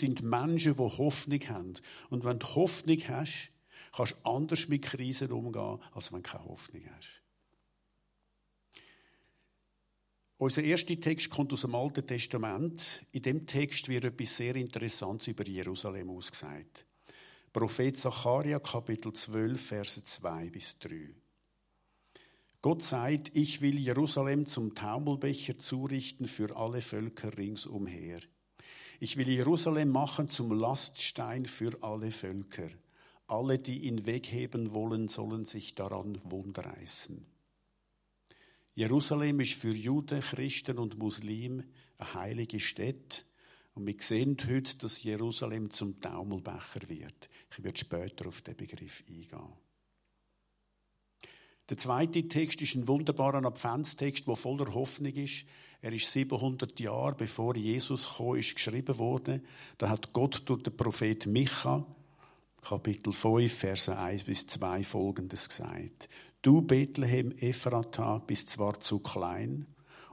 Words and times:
sind 0.00 0.22
Menschen, 0.22 0.74
die 0.74 0.80
Hoffnung 0.80 1.40
haben. 1.48 1.74
Und 2.10 2.24
wenn 2.24 2.38
du 2.38 2.46
Hoffnung 2.54 2.98
hast, 3.08 3.50
kannst 3.92 4.12
du 4.12 4.28
anders 4.28 4.68
mit 4.68 4.82
Krisen 4.82 5.32
umgehen, 5.32 5.78
als 5.92 6.12
wenn 6.12 6.22
du 6.22 6.30
keine 6.30 6.44
Hoffnung 6.44 6.82
hast. 6.96 7.22
Unser 10.38 10.64
erster 10.64 11.00
Text 11.00 11.30
kommt 11.30 11.52
aus 11.52 11.62
dem 11.62 11.74
Alten 11.74 12.06
Testament. 12.06 13.02
In 13.12 13.22
dem 13.22 13.46
Text 13.46 13.88
wird 13.88 14.04
etwas 14.04 14.36
sehr 14.36 14.54
Interessantes 14.54 15.28
über 15.28 15.46
Jerusalem 15.46 16.10
ausgesagt. 16.10 16.84
Prophet 17.52 17.96
Zacharia, 17.96 18.58
Kapitel 18.58 19.14
12, 19.14 19.58
Verse 19.58 20.04
2 20.04 20.50
bis 20.50 20.78
3. 20.78 21.14
Gott 22.60 22.82
sagt, 22.82 23.34
ich 23.34 23.62
will 23.62 23.78
Jerusalem 23.78 24.44
zum 24.44 24.74
Taumelbecher 24.74 25.56
zurichten 25.56 26.26
für 26.26 26.54
alle 26.54 26.82
Völker 26.82 27.38
ringsumher. 27.38 28.20
Ich 28.98 29.16
will 29.16 29.28
Jerusalem 29.28 29.90
machen 29.90 30.28
zum 30.28 30.52
Laststein 30.52 31.44
für 31.44 31.82
alle 31.82 32.10
Völker. 32.10 32.68
Alle, 33.26 33.58
die 33.58 33.80
ihn 33.86 34.06
wegheben 34.06 34.72
wollen, 34.72 35.08
sollen 35.08 35.44
sich 35.44 35.74
daran 35.74 36.20
wundreißen. 36.24 37.26
Jerusalem 38.74 39.40
ist 39.40 39.54
für 39.54 39.74
Juden, 39.74 40.20
Christen 40.20 40.78
und 40.78 40.98
Muslimen 40.98 41.72
eine 41.98 42.14
heilige 42.14 42.60
Stadt. 42.60 43.26
Und 43.74 43.86
wir 43.86 43.96
sehen 43.98 44.36
heute, 44.48 44.76
dass 44.78 45.02
Jerusalem 45.02 45.70
zum 45.70 46.00
Taumelbecher 46.00 46.88
wird. 46.88 47.28
Ich 47.50 47.62
werde 47.62 47.78
später 47.78 48.28
auf 48.28 48.42
den 48.42 48.56
Begriff 48.56 49.02
eingehen. 49.08 49.52
Der 51.68 51.76
zweite 51.76 52.28
Text 52.28 52.62
ist 52.62 52.76
ein 52.76 52.86
wunderbarer 52.86 53.44
Adventstext, 53.44 54.26
der 54.26 54.36
voller 54.36 54.72
Hoffnung 54.72 55.12
ist. 55.12 55.44
Er 55.82 55.92
ist 55.92 56.10
700 56.10 56.78
Jahre 56.80 57.14
bevor 57.14 57.56
Jesus 57.56 58.16
kam, 58.16 58.36
ist 58.36 58.54
geschrieben 58.54 58.98
worden. 58.98 59.44
Da 59.78 59.88
hat 59.88 60.12
Gott 60.12 60.42
durch 60.46 60.62
den 60.62 60.76
Prophet 60.76 61.26
Micha, 61.26 61.86
Kapitel 62.62 63.12
5, 63.12 63.52
Verse 63.52 63.96
1 63.96 64.24
bis 64.24 64.46
2 64.46 64.82
folgendes 64.82 65.48
gesagt. 65.48 66.08
Du 66.42 66.62
Bethlehem 66.62 67.32
Ephrata 67.38 68.18
bist 68.18 68.50
zwar 68.50 68.80
zu 68.80 68.98
klein, 68.98 69.66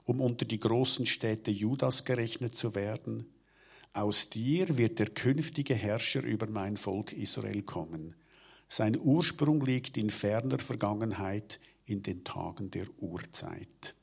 um 0.05 0.22
unter 0.22 0.45
die 0.45 0.59
großen 0.59 1.05
Städte 1.05 1.52
Judas 1.52 2.05
gerechnet 2.05 2.55
zu 2.55 2.75
werden, 2.75 3.33
aus 3.95 4.30
dir 4.30 4.80
wird 4.80 4.98
der 4.98 5.09
künftige 5.09 5.75
Herrscher 5.75 6.23
über 6.23 6.48
mein 6.48 6.77
Volk 6.77 7.14
Israel 7.14 7.61
kommen. 7.61 8.16
Sein 8.67 9.00
Ursprung 9.00 9.64
liegt 9.64 9.98
in 9.98 10.09
ferner 10.09 10.58
Vergangenheit, 10.58 11.59
in 11.86 12.02
den 12.02 12.23
Tagen 12.23 12.72
der 12.72 12.88
Urzeit. 12.98 13.94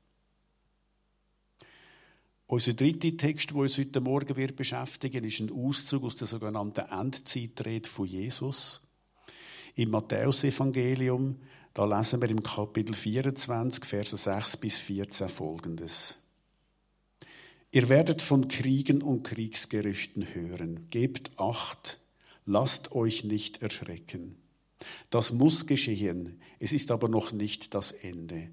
Unser 2.51 2.73
dritter 2.73 3.17
Text, 3.17 3.51
der 3.51 3.59
uns 3.59 3.79
heute 3.79 4.01
Morgen 4.01 4.37
wird 4.37 4.56
beschäftigen, 4.56 5.23
ist 5.23 5.39
ein 5.39 5.53
Auszug 5.53 6.03
aus 6.03 6.17
der 6.17 6.27
sogenannten 6.27 6.81
Endzeitrede 6.81 7.89
von 7.89 8.09
Jesus. 8.09 8.83
Im 9.77 9.91
Matthäusevangelium 9.91 11.37
da 11.75 11.84
lesen 11.84 12.20
wir 12.20 12.29
im 12.29 12.42
Kapitel 12.42 12.92
24, 12.92 13.84
Verse 13.84 14.17
6 14.17 14.57
bis 14.57 14.81
14 14.81 15.29
folgendes. 15.29 16.19
Ihr 17.70 17.89
werdet 17.89 18.20
von 18.20 18.48
Kriegen 18.48 19.01
und 19.01 19.23
Kriegsgerüchten 19.23 20.35
hören. 20.35 20.89
Gebt 20.91 21.31
Acht, 21.39 22.01
lasst 22.47 22.91
euch 22.91 23.23
nicht 23.23 23.62
erschrecken. 23.62 24.42
Das 25.11 25.33
muss 25.33 25.69
geschehen, 25.69 26.41
es 26.59 26.73
ist 26.73 26.91
aber 26.91 27.09
noch 27.09 27.31
nicht 27.31 27.75
das 27.75 27.92
Ende. 27.92 28.51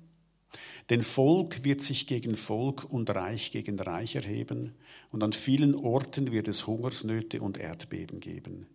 Denn 0.89 1.03
Volk 1.03 1.63
wird 1.63 1.81
sich 1.81 2.07
gegen 2.07 2.35
Volk 2.35 2.85
und 2.85 3.09
Reich 3.09 3.51
gegen 3.51 3.79
Reich 3.79 4.15
erheben, 4.15 4.73
und 5.11 5.23
an 5.23 5.33
vielen 5.33 5.75
Orten 5.75 6.31
wird 6.31 6.47
es 6.47 6.67
Hungersnöte 6.67 7.41
und 7.41 7.57
Erdbeben 7.57 8.19
geben. 8.19 8.67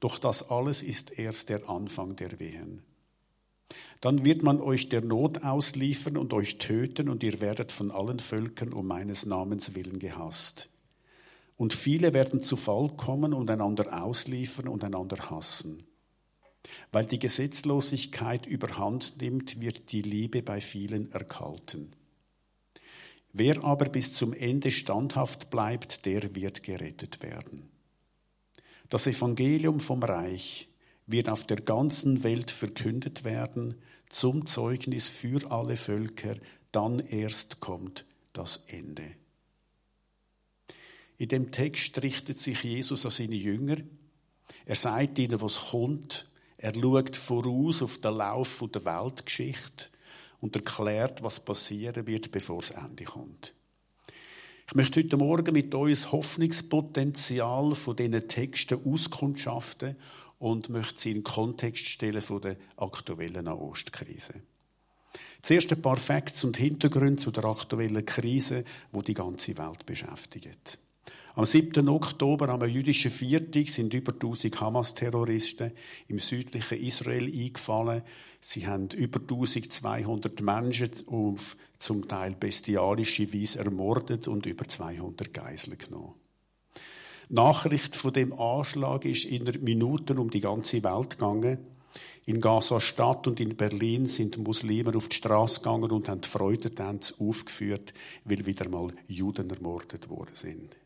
Doch 0.00 0.18
das 0.18 0.50
alles 0.50 0.82
ist 0.82 1.18
erst 1.18 1.48
der 1.48 1.68
Anfang 1.68 2.16
der 2.16 2.38
Wehen. 2.38 2.82
Dann 4.00 4.24
wird 4.24 4.42
man 4.42 4.60
euch 4.60 4.88
der 4.88 5.02
Not 5.02 5.42
ausliefern 5.42 6.16
und 6.16 6.32
euch 6.32 6.58
töten, 6.58 7.08
und 7.08 7.22
ihr 7.22 7.40
werdet 7.40 7.72
von 7.72 7.90
allen 7.90 8.18
Völkern 8.18 8.72
um 8.72 8.86
meines 8.86 9.26
Namens 9.26 9.74
willen 9.74 9.98
gehasst. 9.98 10.68
Und 11.56 11.74
viele 11.74 12.14
werden 12.14 12.40
zu 12.40 12.56
Fall 12.56 12.88
kommen 12.96 13.34
und 13.34 13.50
einander 13.50 14.04
ausliefern 14.04 14.68
und 14.68 14.84
einander 14.84 15.30
hassen. 15.30 15.87
Weil 16.92 17.06
die 17.06 17.18
Gesetzlosigkeit 17.18 18.46
überhand 18.46 19.20
nimmt, 19.20 19.60
wird 19.60 19.92
die 19.92 20.02
Liebe 20.02 20.42
bei 20.42 20.60
vielen 20.60 21.12
erkalten. 21.12 21.92
Wer 23.32 23.62
aber 23.62 23.86
bis 23.86 24.12
zum 24.12 24.32
Ende 24.32 24.70
standhaft 24.70 25.50
bleibt, 25.50 26.06
der 26.06 26.34
wird 26.34 26.62
gerettet 26.62 27.22
werden. 27.22 27.68
Das 28.88 29.06
Evangelium 29.06 29.80
vom 29.80 30.02
Reich 30.02 30.68
wird 31.06 31.28
auf 31.28 31.46
der 31.46 31.58
ganzen 31.58 32.22
Welt 32.24 32.50
verkündet 32.50 33.24
werden 33.24 33.74
zum 34.08 34.46
Zeugnis 34.46 35.08
für 35.08 35.50
alle 35.50 35.76
Völker, 35.76 36.36
dann 36.72 36.98
erst 36.98 37.60
kommt 37.60 38.04
das 38.32 38.64
Ende. 38.68 39.14
In 41.18 41.28
dem 41.28 41.50
Text 41.50 42.00
richtet 42.02 42.38
sich 42.38 42.62
Jesus 42.62 43.04
an 43.04 43.10
seine 43.10 43.34
Jünger. 43.34 43.76
Er 44.64 44.76
sagt 44.76 45.18
ihnen, 45.18 45.40
was 45.40 45.70
kommt. 45.70 46.27
Er 46.60 46.74
schaut 46.74 47.16
voraus 47.16 47.82
auf 47.82 47.98
den 47.98 48.14
Lauf 48.14 48.64
der 48.74 48.84
Weltgeschichte 48.84 49.86
und 50.40 50.56
erklärt, 50.56 51.22
was 51.22 51.38
passieren 51.38 52.06
wird, 52.06 52.32
bevor 52.32 52.60
das 52.60 52.72
Ende 52.72 53.04
kommt. 53.04 53.54
Ich 54.66 54.74
möchte 54.74 55.00
heute 55.00 55.16
Morgen 55.16 55.54
mit 55.54 55.72
euch 55.74 55.92
das 55.92 56.12
Hoffnungspotenzial 56.12 57.74
von 57.74 57.96
diesen 57.96 58.28
Texten 58.28 58.84
auskundschaften 58.84 59.96
und 60.40 60.68
möchte 60.68 61.00
sie 61.00 61.10
in 61.12 61.18
den 61.18 61.24
Kontext 61.24 61.86
stellen 61.86 62.20
von 62.20 62.40
der 62.42 62.56
aktuellen 62.76 63.44
Nahostkrise. 63.44 64.34
Zuerst 65.40 65.72
ein 65.72 65.80
paar 65.80 65.96
Facts 65.96 66.42
und 66.42 66.56
Hintergründe 66.56 67.22
zu 67.22 67.30
der 67.30 67.44
aktuellen 67.44 68.04
Krise, 68.04 68.64
wo 68.90 69.00
die 69.00 69.14
ganze 69.14 69.56
Welt 69.56 69.86
beschäftigt. 69.86 70.78
Am 71.34 71.44
7. 71.44 71.88
Oktober, 71.88 72.48
am 72.48 72.64
jüdischen 72.64 73.10
Viertag, 73.10 73.68
sind 73.68 73.94
über 73.94 74.12
1000 74.12 74.60
Hamas-Terroristen 74.60 75.72
im 76.08 76.18
südlichen 76.18 76.80
Israel 76.80 77.24
eingefallen. 77.24 78.02
Sie 78.40 78.66
haben 78.66 78.88
über 78.96 79.20
1200 79.20 80.40
Menschen 80.40 80.90
auf 81.06 81.56
zum 81.78 82.08
Teil 82.08 82.34
bestialische 82.34 83.32
Weise 83.32 83.60
ermordet 83.60 84.26
und 84.26 84.46
über 84.46 84.66
200 84.66 85.32
Geiseln 85.32 85.78
genommen. 85.78 86.14
Nachricht 87.28 87.94
von 87.94 88.12
dem 88.12 88.32
Anschlag 88.32 89.04
ist 89.04 89.26
in 89.26 89.44
Minuten 89.62 90.18
um 90.18 90.30
die 90.30 90.40
ganze 90.40 90.82
Welt 90.82 91.10
gegangen. 91.10 91.58
In 92.24 92.40
Gaza-Stadt 92.40 93.26
und 93.26 93.38
in 93.38 93.56
Berlin 93.56 94.06
sind 94.06 94.38
Muslime 94.38 94.94
auf 94.94 95.08
die 95.08 95.16
Straße 95.16 95.60
gegangen 95.60 95.90
und 95.90 96.08
haben 96.08 96.22
Freudentänze 96.22 97.14
aufgeführt, 97.18 97.94
weil 98.24 98.44
wieder 98.44 98.68
mal 98.68 98.92
Juden 99.06 99.50
ermordet 99.50 100.08
worden 100.08 100.34
sind. 100.34 100.76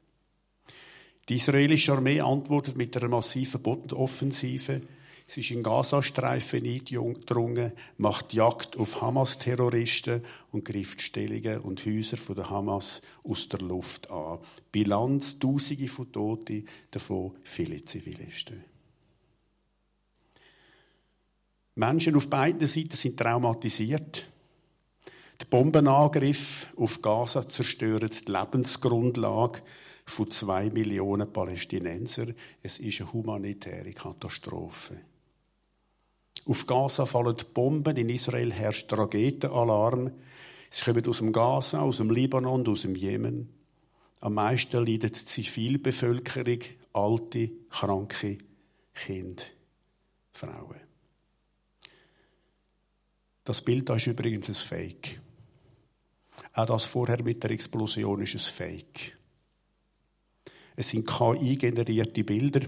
Die 1.28 1.36
israelische 1.36 1.92
Armee 1.92 2.20
antwortet 2.20 2.76
mit 2.76 2.96
einer 2.96 3.08
massiven 3.08 3.62
Bodenoffensive. 3.62 4.80
Sie 5.26 5.40
ist 5.40 5.50
in 5.50 5.62
Gazastreifen 5.62 6.64
eingedrungen, 6.64 7.72
macht 7.96 8.34
Jagd 8.34 8.76
auf 8.76 9.00
Hamas-Terroristen 9.00 10.22
und 10.50 10.64
greift 10.64 11.00
Stellungen 11.00 11.60
und 11.60 11.86
Häuser 11.86 12.16
von 12.16 12.36
der 12.36 12.50
Hamas 12.50 13.02
aus 13.22 13.48
der 13.48 13.60
Luft 13.60 14.10
an. 14.10 14.40
Bilanz 14.72 15.38
Tausende 15.38 15.88
von 15.88 16.10
Toten, 16.10 16.66
davon 16.90 17.32
viele 17.44 17.84
Zivilisten. 17.84 18.64
Menschen 21.76 22.16
auf 22.16 22.28
beiden 22.28 22.66
Seiten 22.66 22.96
sind 22.96 23.18
traumatisiert. 23.18 24.26
Die 25.40 25.46
Bombenangriffe 25.46 26.66
auf 26.76 27.00
Gaza 27.00 27.46
zerstören 27.48 28.10
die 28.10 28.30
Lebensgrundlage 28.30 29.62
von 30.04 30.30
zwei 30.30 30.70
Millionen 30.70 31.32
Palästinenser. 31.32 32.26
Es 32.62 32.78
ist 32.78 33.00
eine 33.00 33.12
humanitäre 33.12 33.92
Katastrophe. 33.92 34.98
Auf 36.44 36.66
Gaza 36.66 37.06
fallen 37.06 37.36
Bomben, 37.54 37.96
in 37.96 38.08
Israel 38.08 38.52
herrscht 38.52 38.92
Raketenalarm. 38.92 40.10
Sie 40.70 40.84
kommen 40.84 41.06
aus 41.06 41.18
dem 41.18 41.32
Gaza, 41.32 41.80
aus 41.80 41.98
dem 41.98 42.10
Libanon 42.10 42.60
und 42.60 42.68
aus 42.68 42.82
dem 42.82 42.96
Jemen. 42.96 43.48
Am 44.20 44.34
meisten 44.34 44.84
leidet 44.84 45.20
die 45.20 45.24
Zivilbevölkerung, 45.42 46.60
alte, 46.92 47.50
kranke, 47.70 48.38
Kinder, 48.94 49.42
Frauen. 50.32 50.80
Das 53.44 53.62
Bild 53.62 53.88
da 53.88 53.96
ist 53.96 54.06
übrigens 54.06 54.48
ein 54.48 54.54
Fake. 54.54 55.20
Auch 56.54 56.66
das 56.66 56.84
vorher 56.84 57.22
mit 57.22 57.42
der 57.42 57.50
Explosion 57.50 58.22
ist 58.22 58.34
ein 58.34 58.38
Fake. 58.38 59.18
Es 60.82 60.88
sind 60.88 61.06
KI-generierte 61.06 62.24
Bilder. 62.24 62.62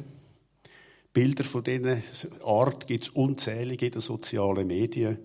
Bilder 1.12 1.42
von 1.42 1.64
dieser 1.64 1.98
Art 2.44 2.86
gibt 2.86 3.02
es 3.02 3.10
unzählige 3.10 3.86
in 3.86 3.90
den 3.90 4.00
sozialen 4.00 4.68
Medien. 4.68 5.18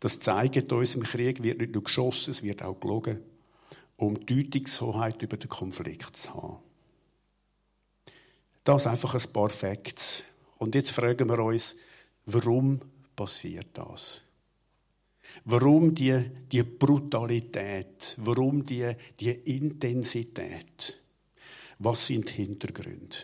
Das 0.00 0.20
zeigt 0.20 0.72
uns, 0.72 0.94
im 0.94 1.02
Krieg 1.02 1.42
wird 1.42 1.58
nicht 1.58 1.74
nur 1.74 1.84
geschossen, 1.84 2.30
es 2.30 2.42
wird 2.42 2.62
auch 2.62 2.80
gelogen, 2.80 3.18
um 3.98 4.24
Deutungshoheit 4.24 5.20
über 5.20 5.36
den 5.36 5.50
Konflikt 5.50 6.16
zu 6.16 6.32
haben. 6.32 6.56
Das 8.64 8.86
einfach 8.86 9.14
ein 9.14 9.30
paar 9.30 9.50
Facts. 9.50 10.24
Und 10.56 10.74
jetzt 10.74 10.92
fragen 10.92 11.28
wir 11.28 11.40
uns, 11.40 11.76
warum 12.24 12.80
passiert 13.14 13.68
das? 13.74 14.22
Warum 15.44 15.94
die, 15.94 16.24
die 16.50 16.62
Brutalität? 16.62 18.16
Warum 18.16 18.64
die, 18.64 18.94
die 19.20 19.28
Intensität? 19.28 21.03
Was 21.84 22.06
sind 22.06 22.30
die 22.30 22.44
Hintergründe? 22.44 23.14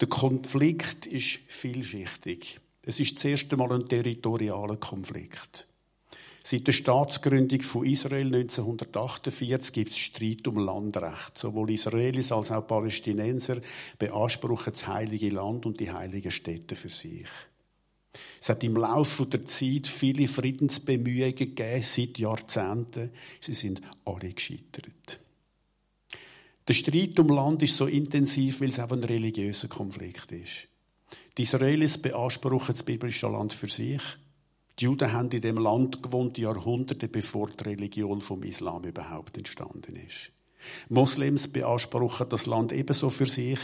Der 0.00 0.08
Konflikt 0.08 1.06
ist 1.06 1.38
vielschichtig. 1.46 2.58
Es 2.84 2.98
ist 2.98 3.14
das 3.14 3.26
erste 3.26 3.56
Mal 3.56 3.72
ein 3.74 3.88
territorialer 3.88 4.76
Konflikt. 4.76 5.68
Seit 6.42 6.66
der 6.66 6.72
Staatsgründung 6.72 7.60
von 7.60 7.86
Israel 7.86 8.26
1948 8.34 9.72
gibt 9.72 9.92
es 9.92 9.98
Streit 9.98 10.48
um 10.48 10.58
Landrecht. 10.58 11.38
Sowohl 11.38 11.70
Israelis 11.70 12.32
als 12.32 12.50
auch 12.50 12.66
Palästinenser 12.66 13.60
beanspruchen 14.00 14.72
das 14.72 14.88
heilige 14.88 15.30
Land 15.30 15.64
und 15.64 15.78
die 15.78 15.92
heiligen 15.92 16.32
Städte 16.32 16.74
für 16.74 16.88
sich. 16.88 17.28
Es 18.40 18.48
hat 18.48 18.64
im 18.64 18.76
Laufe 18.76 19.26
der 19.26 19.44
Zeit 19.44 19.86
viele 19.86 20.26
Friedensbemühungen 20.26 21.36
gegeben, 21.36 21.82
seit 21.82 22.18
Jahrzehnten. 22.18 23.12
Sie 23.40 23.54
sind 23.54 23.80
alle 24.04 24.32
gescheitert. 24.32 25.20
Der 26.68 26.74
Streit 26.74 27.18
um 27.18 27.28
Land 27.28 27.62
ist 27.62 27.78
so 27.78 27.86
intensiv, 27.86 28.60
weil 28.60 28.68
es 28.68 28.78
auch 28.78 28.92
ein 28.92 29.02
religiöser 29.02 29.68
Konflikt 29.68 30.30
ist. 30.32 30.68
Die 31.38 31.44
Israelis 31.44 31.96
beanspruchen 31.96 32.74
das 32.74 32.82
biblische 32.82 33.26
Land 33.26 33.54
für 33.54 33.70
sich. 33.70 34.02
Die 34.78 34.84
Juden 34.84 35.14
haben 35.14 35.30
in 35.30 35.40
dem 35.40 35.56
Land 35.56 36.02
gewohnt, 36.02 36.36
Jahrhunderte 36.36 37.08
bevor 37.08 37.48
die 37.48 37.64
Religion 37.64 38.20
vom 38.20 38.42
Islam 38.42 38.84
überhaupt 38.84 39.38
entstanden 39.38 39.96
ist. 39.96 40.30
Moslems 40.90 41.48
beanspruchen 41.48 42.28
das 42.28 42.44
Land 42.44 42.72
ebenso 42.72 43.08
für 43.08 43.26
sich. 43.26 43.60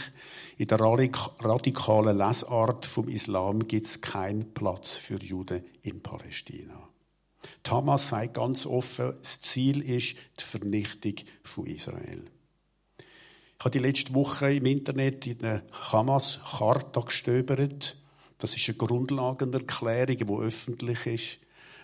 In 0.57 0.65
der 0.67 0.79
radikalen 0.79 2.17
Lesart 2.17 2.87
vom 2.87 3.07
Islam 3.07 3.67
gibt 3.67 3.85
es 3.85 4.01
keinen 4.01 4.51
Platz 4.55 4.93
für 4.93 5.21
Juden 5.21 5.63
in 5.83 6.01
Palästina. 6.01 6.89
Thomas 7.61 8.09
sagt 8.09 8.33
ganz 8.33 8.65
offen, 8.65 9.13
das 9.21 9.41
Ziel 9.41 9.81
ist 9.81 10.15
die 10.39 10.43
Vernichtung 10.43 11.15
von 11.43 11.67
Israel. 11.67 12.23
Ich 13.57 13.65
habe 13.65 13.71
die 13.71 13.79
letzte 13.79 14.13
Woche 14.13 14.53
im 14.53 14.65
Internet 14.65 15.25
in 15.27 15.43
einer 15.43 15.63
Hamas-Charta 15.71 17.01
gestöbert. 17.01 17.97
Das 18.37 18.55
ist 18.55 18.67
eine 18.67 18.77
Grundlagenerklärung, 18.77 20.17
die 20.17 20.45
öffentlich 20.45 21.05
ist, 21.05 21.39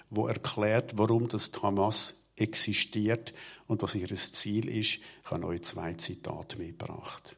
die 0.09 0.21
erklärt, 0.21 0.97
warum 0.97 1.27
das 1.27 1.51
Hamas 1.62 2.15
existiert 2.35 3.33
und 3.68 3.81
was 3.81 3.95
ihr 3.95 4.13
Ziel 4.15 4.68
ist. 4.68 4.95
Ich 4.95 5.01
habe 5.25 5.47
euch 5.47 5.62
zwei 5.62 5.94
Zitate 5.94 6.57
mitgebracht. 6.57 7.38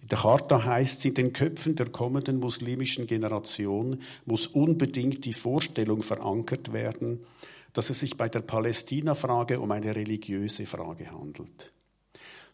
In 0.00 0.08
der 0.08 0.18
Charta 0.18 0.64
heißt 0.64 1.00
es, 1.00 1.04
in 1.04 1.14
den 1.14 1.32
Köpfen 1.32 1.76
der 1.76 1.90
kommenden 1.90 2.40
muslimischen 2.40 3.06
Generation 3.06 4.02
muss 4.24 4.46
unbedingt 4.46 5.24
die 5.24 5.32
Vorstellung 5.32 6.02
verankert 6.02 6.72
werden, 6.72 7.24
dass 7.72 7.90
es 7.90 8.00
sich 8.00 8.16
bei 8.16 8.28
der 8.28 8.40
Palästina-Frage 8.40 9.60
um 9.60 9.70
eine 9.70 9.94
religiöse 9.94 10.66
Frage 10.66 11.10
handelt. 11.10 11.73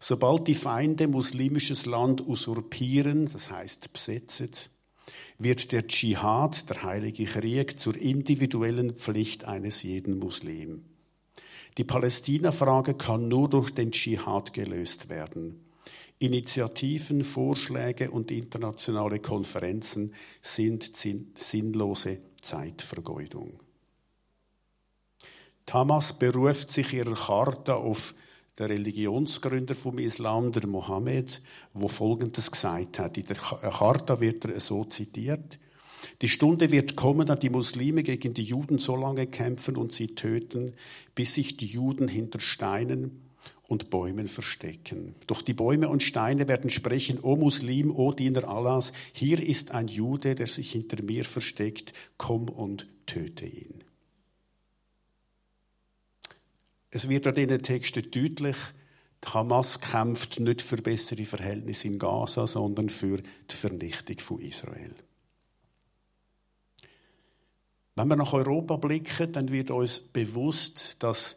Sobald 0.02 0.48
die 0.48 0.54
Feinde 0.54 1.08
muslimisches 1.08 1.84
Land 1.84 2.26
usurpieren, 2.26 3.26
das 3.26 3.50
heißt 3.50 3.92
besetzen, 3.92 4.50
wird 5.38 5.72
der 5.72 5.86
Dschihad, 5.86 6.70
der 6.70 6.82
heilige 6.82 7.26
Krieg, 7.26 7.78
zur 7.78 7.96
individuellen 7.96 8.94
Pflicht 8.94 9.44
eines 9.44 9.82
jeden 9.82 10.18
Muslim. 10.18 10.84
Die 11.76 11.84
Palästina-Frage 11.84 12.94
kann 12.94 13.28
nur 13.28 13.48
durch 13.48 13.70
den 13.70 13.92
Dschihad 13.92 14.54
gelöst 14.54 15.10
werden. 15.10 15.60
Initiativen, 16.18 17.22
Vorschläge 17.22 18.10
und 18.10 18.30
internationale 18.30 19.20
Konferenzen 19.20 20.14
sind 20.42 20.90
sinnlose 21.34 22.20
Zeitvergeudung. 22.40 23.60
Tamas 25.66 26.18
beruft 26.18 26.70
sich 26.70 26.92
ihrer 26.92 27.14
Charta 27.14 27.74
auf 27.74 28.14
der 28.60 28.68
Religionsgründer 28.68 29.74
vom 29.74 29.98
Islam, 29.98 30.52
der 30.52 30.66
Mohammed, 30.66 31.42
wo 31.72 31.88
Folgendes 31.88 32.52
gesagt 32.52 32.98
hat. 32.98 33.16
In 33.16 33.24
der 33.24 33.36
Charta 33.36 34.20
wird 34.20 34.44
er 34.44 34.60
so 34.60 34.84
zitiert. 34.84 35.58
Die 36.20 36.28
Stunde 36.28 36.70
wird 36.70 36.94
kommen, 36.94 37.26
da 37.26 37.36
die 37.36 37.48
Muslime 37.48 38.02
gegen 38.02 38.34
die 38.34 38.44
Juden 38.44 38.78
so 38.78 38.96
lange 38.96 39.26
kämpfen 39.26 39.76
und 39.76 39.92
sie 39.92 40.14
töten, 40.14 40.74
bis 41.14 41.34
sich 41.34 41.56
die 41.56 41.66
Juden 41.66 42.06
hinter 42.06 42.40
Steinen 42.40 43.22
und 43.66 43.88
Bäumen 43.88 44.26
verstecken. 44.26 45.14
Doch 45.26 45.40
die 45.40 45.54
Bäume 45.54 45.88
und 45.88 46.02
Steine 46.02 46.46
werden 46.46 46.68
sprechen, 46.68 47.18
O 47.20 47.36
Muslim, 47.36 47.90
O 47.90 48.12
Diener 48.12 48.46
Allahs, 48.46 48.92
hier 49.12 49.42
ist 49.42 49.70
ein 49.70 49.88
Jude, 49.88 50.34
der 50.34 50.48
sich 50.48 50.72
hinter 50.72 51.02
mir 51.02 51.24
versteckt, 51.24 51.94
komm 52.18 52.48
und 52.48 52.88
töte 53.06 53.46
ihn. 53.46 53.84
Es 56.90 57.08
wird 57.08 57.26
an 57.26 57.34
diesen 57.34 57.62
Texten 57.62 58.10
deutlich, 58.10 58.56
die 59.24 59.28
Hamas 59.28 59.80
kämpft 59.80 60.40
nicht 60.40 60.62
für 60.62 60.78
bessere 60.78 61.24
Verhältnisse 61.24 61.88
in 61.88 61.98
Gaza, 61.98 62.46
sondern 62.46 62.88
für 62.88 63.18
die 63.18 63.56
Vernichtung 63.56 64.18
von 64.18 64.40
Israel. 64.40 64.94
Wenn 67.96 68.08
wir 68.08 68.16
nach 68.16 68.32
Europa 68.32 68.76
blicken, 68.76 69.32
dann 69.32 69.50
wird 69.50 69.70
uns 69.70 70.00
bewusst, 70.00 71.02
dass 71.02 71.36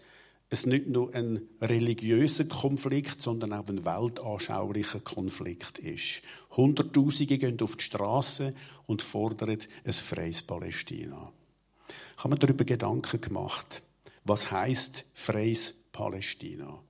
es 0.50 0.66
nicht 0.66 0.88
nur 0.88 1.14
ein 1.14 1.42
religiöser 1.62 2.46
Konflikt, 2.46 3.22
sondern 3.22 3.54
auch 3.54 3.68
ein 3.68 3.86
weltanschaulicher 3.86 5.00
Konflikt 5.00 5.80
ist. 5.80 6.22
Hunderttausende 6.52 7.38
gehen 7.38 7.60
auf 7.62 7.76
die 7.76 7.84
Straße 7.84 8.52
und 8.86 9.02
fordern 9.02 9.58
ein 9.84 9.94
freies 9.94 10.44
Palästina. 10.44 11.32
Ich 12.18 12.24
habe 12.24 12.36
mir 12.36 12.40
darüber 12.40 12.64
Gedanken 12.64 13.20
gemacht. 13.20 13.82
Was 14.24 14.52
heißt 14.52 15.06
freies 15.14 15.74
Palästina? 15.92 16.82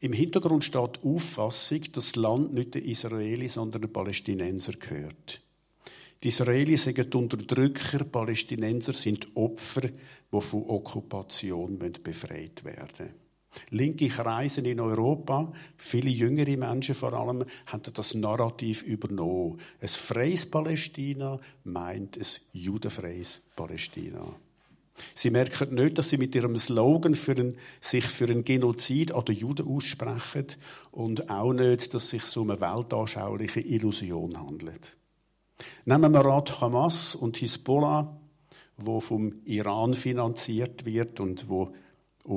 Im 0.00 0.12
Hintergrund 0.12 0.64
steht 0.64 1.00
die 1.02 1.08
Auffassung, 1.08 1.80
dass 1.92 2.12
das 2.12 2.16
Land 2.16 2.54
nicht 2.54 2.74
den 2.74 2.84
Israelis, 2.84 3.54
sondern 3.54 3.82
den 3.82 3.92
Palästinenser 3.92 4.74
gehört. 4.74 5.42
Die 6.22 6.28
Israelis 6.28 6.84
sind 6.84 7.14
Unterdrücker, 7.14 8.04
Palästinenser 8.04 8.92
sind 8.92 9.36
Opfer, 9.36 9.82
die 9.82 10.40
von 10.40 10.64
Okkupation 10.68 11.78
befreit 12.02 12.64
werden 12.64 13.14
Linke 13.70 14.08
Kreise 14.08 14.60
in 14.60 14.80
Europa, 14.80 15.52
viele 15.76 16.10
jüngere 16.10 16.56
Menschen 16.56 16.94
vor 16.94 17.12
allem, 17.12 17.44
haben 17.66 17.92
das 17.92 18.14
Narrativ 18.14 18.82
übernommen. 18.82 19.60
Ein 19.80 19.88
freies 19.88 20.46
Palästina 20.46 21.38
meint 21.64 22.18
ein 22.18 22.26
judenfreies 22.52 23.42
Palästina. 23.56 24.24
Sie 25.14 25.30
merken 25.30 25.74
nicht, 25.74 25.98
dass 25.98 26.10
sie 26.10 26.18
mit 26.18 26.34
ihrem 26.34 26.58
Slogan 26.58 27.14
für 27.14 27.32
einen, 27.32 27.58
sich 27.80 28.04
für 28.04 28.24
einen 28.26 28.44
Genozid 28.44 29.12
an 29.12 29.24
den 29.24 29.36
Juden 29.36 29.66
aussprechen 29.68 30.46
und 30.90 31.30
auch 31.30 31.52
nicht, 31.52 31.94
dass 31.94 32.04
es 32.04 32.10
sich 32.10 32.36
um 32.36 32.50
eine 32.50 32.60
weltanschauliche 32.60 33.60
Illusion 33.60 34.38
handelt. 34.38 34.96
Nehmen 35.84 36.12
wir 36.12 36.24
an 36.24 36.44
Hamas 36.60 37.14
und 37.14 37.36
Hisbollah, 37.36 38.16
wo 38.76 39.00
vom 39.00 39.34
Iran 39.44 39.94
finanziert 39.94 40.84
wird 40.84 41.20
und 41.20 41.48
wo 41.48 41.72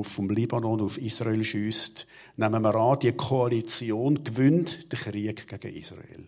vom 0.04 0.30
Libanon 0.30 0.82
auf 0.82 0.98
Israel 0.98 1.44
schießt. 1.44 2.08
Nehmen 2.38 2.64
wir 2.64 2.76
an, 2.76 3.00
die 3.00 3.12
Koalition 3.12 4.24
gewinnt 4.24 4.92
den 4.92 5.00
Krieg 5.00 5.48
gegen 5.48 5.76
Israel. 5.76 6.28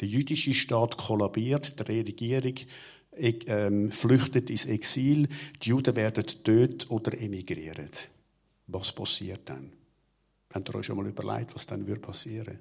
Der 0.00 0.08
jüdische 0.08 0.54
Staat 0.54 0.98
kollabiert, 0.98 1.78
die 1.78 1.92
Regierung 1.92 2.54
flüchtet 3.90 4.50
ins 4.50 4.66
Exil, 4.66 5.28
die 5.62 5.68
Juden 5.68 5.96
werden 5.96 6.26
tot 6.26 6.90
oder 6.90 7.18
emigrieren. 7.18 7.90
Was 8.66 8.92
passiert 8.92 9.42
dann? 9.46 9.72
Habt 10.52 10.68
ihr 10.68 10.74
euch 10.76 10.86
schon 10.86 10.96
mal 10.96 11.06
überlegt, 11.06 11.54
was 11.54 11.66
dann 11.66 11.84
passieren 12.00 12.46
würde? 12.46 12.58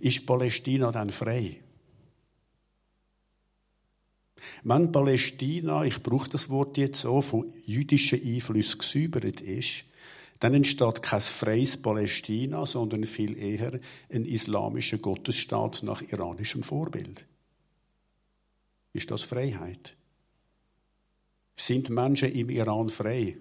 Ist 0.00 0.26
Palästina 0.26 0.90
dann 0.90 1.10
frei? 1.10 1.60
Wenn 4.62 4.92
Palästina, 4.92 5.84
ich 5.84 6.02
brauche 6.02 6.28
das 6.28 6.50
Wort 6.50 6.76
jetzt 6.76 7.00
so, 7.00 7.20
von 7.20 7.52
jüdischen 7.66 8.22
Einflüssen 8.22 8.78
gesäubert 8.78 9.40
ist, 9.40 9.84
dann 10.38 10.54
entsteht 10.54 11.02
kein 11.02 11.20
freies 11.20 11.76
Palästina, 11.80 12.64
sondern 12.64 13.04
viel 13.04 13.36
eher 13.36 13.78
ein 14.10 14.24
islamischer 14.24 14.98
Gottesstaat 14.98 15.82
nach 15.82 16.02
iranischem 16.02 16.62
Vorbild. 16.62 17.26
Ist 18.92 19.10
das 19.10 19.22
Freiheit? 19.22 19.96
Sind 21.56 21.90
Menschen 21.90 22.32
im 22.32 22.50
Iran 22.50 22.88
frei? 22.88 23.36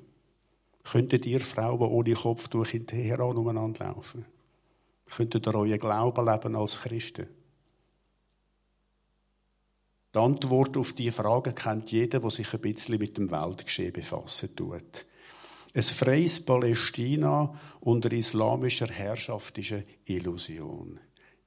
Könntet 0.84 1.26
ihr 1.26 1.40
Frauen 1.40 1.90
ohne 1.90 2.14
Kopftuch 2.14 2.74
in 2.74 2.86
Teheran 2.86 3.38
umeinander 3.38 3.86
laufen? 3.86 4.26
Könntet 5.06 5.48
ihr 5.48 5.56
euren 5.56 5.80
Glauben 5.80 6.26
leben 6.26 6.56
als 6.56 6.82
Christen? 6.82 7.28
Die 10.14 10.20
Antwort 10.20 10.76
auf 10.76 10.94
diese 10.94 11.12
Frage 11.12 11.54
kennt 11.54 11.92
jeder, 11.92 12.20
der 12.20 12.32
sich 12.32 12.54
ein 12.54 12.62
bisschen 12.62 12.98
mit 12.98 13.18
dem 13.18 13.30
Weltgeschehen 13.30 13.94
befassen 13.94 14.56
tut. 14.56 15.06
Ein 15.74 15.84
freies 15.84 16.44
Palästina 16.44 17.54
unter 17.82 18.12
islamischer 18.12 18.88
Herrschaft 18.88 19.58
ist 19.60 19.72
eine 19.72 19.84
Illusion. 20.06 21.00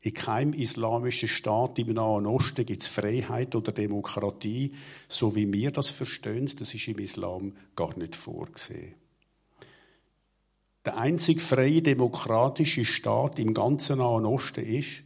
In 0.05 0.15
keinem 0.15 0.53
islamischen 0.53 1.29
Staat 1.29 1.79
im 1.79 1.95
Nahen 1.95 2.27
Osten 2.27 2.67
gibt 2.67 2.83
es 2.83 2.89
Freiheit 2.89 3.55
oder 3.55 3.71
Demokratie, 3.71 4.75
so 5.07 5.37
wie 5.37 5.51
wir 5.53 5.71
das 5.71 5.91
verstehen. 5.91 6.51
Das 6.59 6.75
ist 6.75 6.89
im 6.89 6.99
Islam 6.99 7.57
gar 7.77 7.97
nicht 7.97 8.17
vorgesehen. 8.17 8.97
Der 10.85 10.99
einzig 10.99 11.41
freie 11.41 11.83
demokratische 11.83 12.85
Staat 12.85 13.39
im 13.39 13.55
ganzen 13.55 13.99
Nahen 13.99 14.27
Osten 14.27 14.65
ist, 14.65 15.05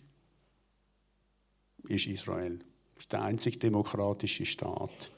ist 1.89 2.07
Israel. 2.07 2.61
Das 2.95 3.05
ist 3.05 3.13
der 3.13 3.23
einzig 3.23 3.61
demokratische 3.61 4.47
Staat. 4.47 5.13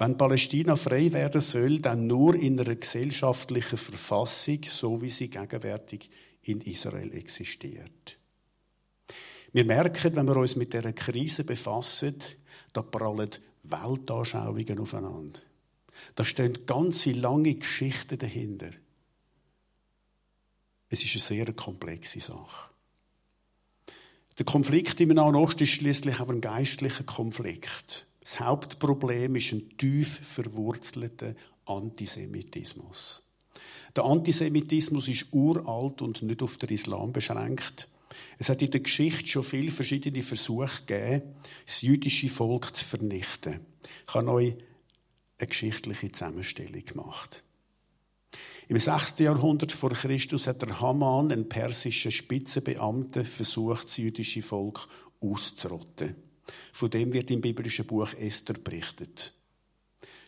Wenn 0.00 0.16
Palästina 0.16 0.76
frei 0.76 1.12
werden 1.12 1.42
soll, 1.42 1.78
dann 1.78 2.06
nur 2.06 2.34
in 2.34 2.58
einer 2.58 2.74
gesellschaftlichen 2.74 3.76
Verfassung, 3.76 4.60
so 4.64 5.02
wie 5.02 5.10
sie 5.10 5.28
gegenwärtig 5.28 6.08
in 6.44 6.62
Israel 6.62 7.12
existiert. 7.12 8.16
Wir 9.52 9.66
merken, 9.66 10.16
wenn 10.16 10.26
wir 10.26 10.38
uns 10.38 10.56
mit 10.56 10.72
dieser 10.72 10.94
Krise 10.94 11.44
befassen, 11.44 12.16
da 12.72 12.80
prallen 12.80 13.28
Weltanschauungen 13.64 14.78
aufeinander. 14.78 15.40
Da 16.14 16.24
stehen 16.24 16.64
ganze 16.64 17.12
lange 17.12 17.56
Geschichten 17.56 18.16
dahinter. 18.16 18.70
Es 20.88 21.04
ist 21.04 21.14
eine 21.14 21.44
sehr 21.44 21.52
komplexe 21.52 22.20
Sache. 22.20 22.70
Der 24.38 24.46
Konflikt 24.46 24.98
im 25.02 25.10
Nahen 25.10 25.34
Osten 25.34 25.64
ist 25.64 25.72
schließlich 25.72 26.20
auch 26.20 26.30
ein 26.30 26.40
geistlicher 26.40 27.04
Konflikt. 27.04 28.06
Das 28.20 28.40
Hauptproblem 28.40 29.36
ist 29.36 29.52
ein 29.52 29.76
tief 29.76 30.20
verwurzelter 30.22 31.34
Antisemitismus. 31.64 33.22
Der 33.96 34.04
Antisemitismus 34.04 35.08
ist 35.08 35.26
uralt 35.32 36.02
und 36.02 36.22
nicht 36.22 36.42
auf 36.42 36.56
den 36.58 36.68
Islam 36.70 37.12
beschränkt. 37.12 37.88
Es 38.38 38.48
hat 38.48 38.62
in 38.62 38.70
der 38.70 38.80
Geschichte 38.80 39.26
schon 39.26 39.44
viele 39.44 39.70
verschiedene 39.70 40.22
Versuche 40.22 40.82
gegeben, 40.86 41.22
das 41.66 41.82
jüdische 41.82 42.28
Volk 42.28 42.74
zu 42.76 42.84
vernichten. 42.84 43.60
Ich 44.06 44.14
habe 44.14 44.30
euch 44.30 44.54
eine 45.38 45.48
geschichtliche 45.48 46.12
Zusammenstellung 46.12 46.84
gemacht. 46.84 47.42
Im 48.68 48.78
6. 48.78 49.18
Jahrhundert 49.18 49.72
vor 49.72 49.90
Christus 49.90 50.46
hat 50.46 50.62
der 50.62 50.80
Haman, 50.80 51.32
ein 51.32 51.48
persischer 51.48 52.12
Spitzenbeamter, 52.12 53.24
versucht, 53.24 53.86
das 53.86 53.96
jüdische 53.96 54.42
Volk 54.42 54.86
auszurotten. 55.20 56.14
Von 56.72 56.90
dem 56.90 57.12
wird 57.12 57.30
im 57.30 57.40
biblischen 57.40 57.86
Buch 57.86 58.12
Esther 58.14 58.54
berichtet. 58.54 59.34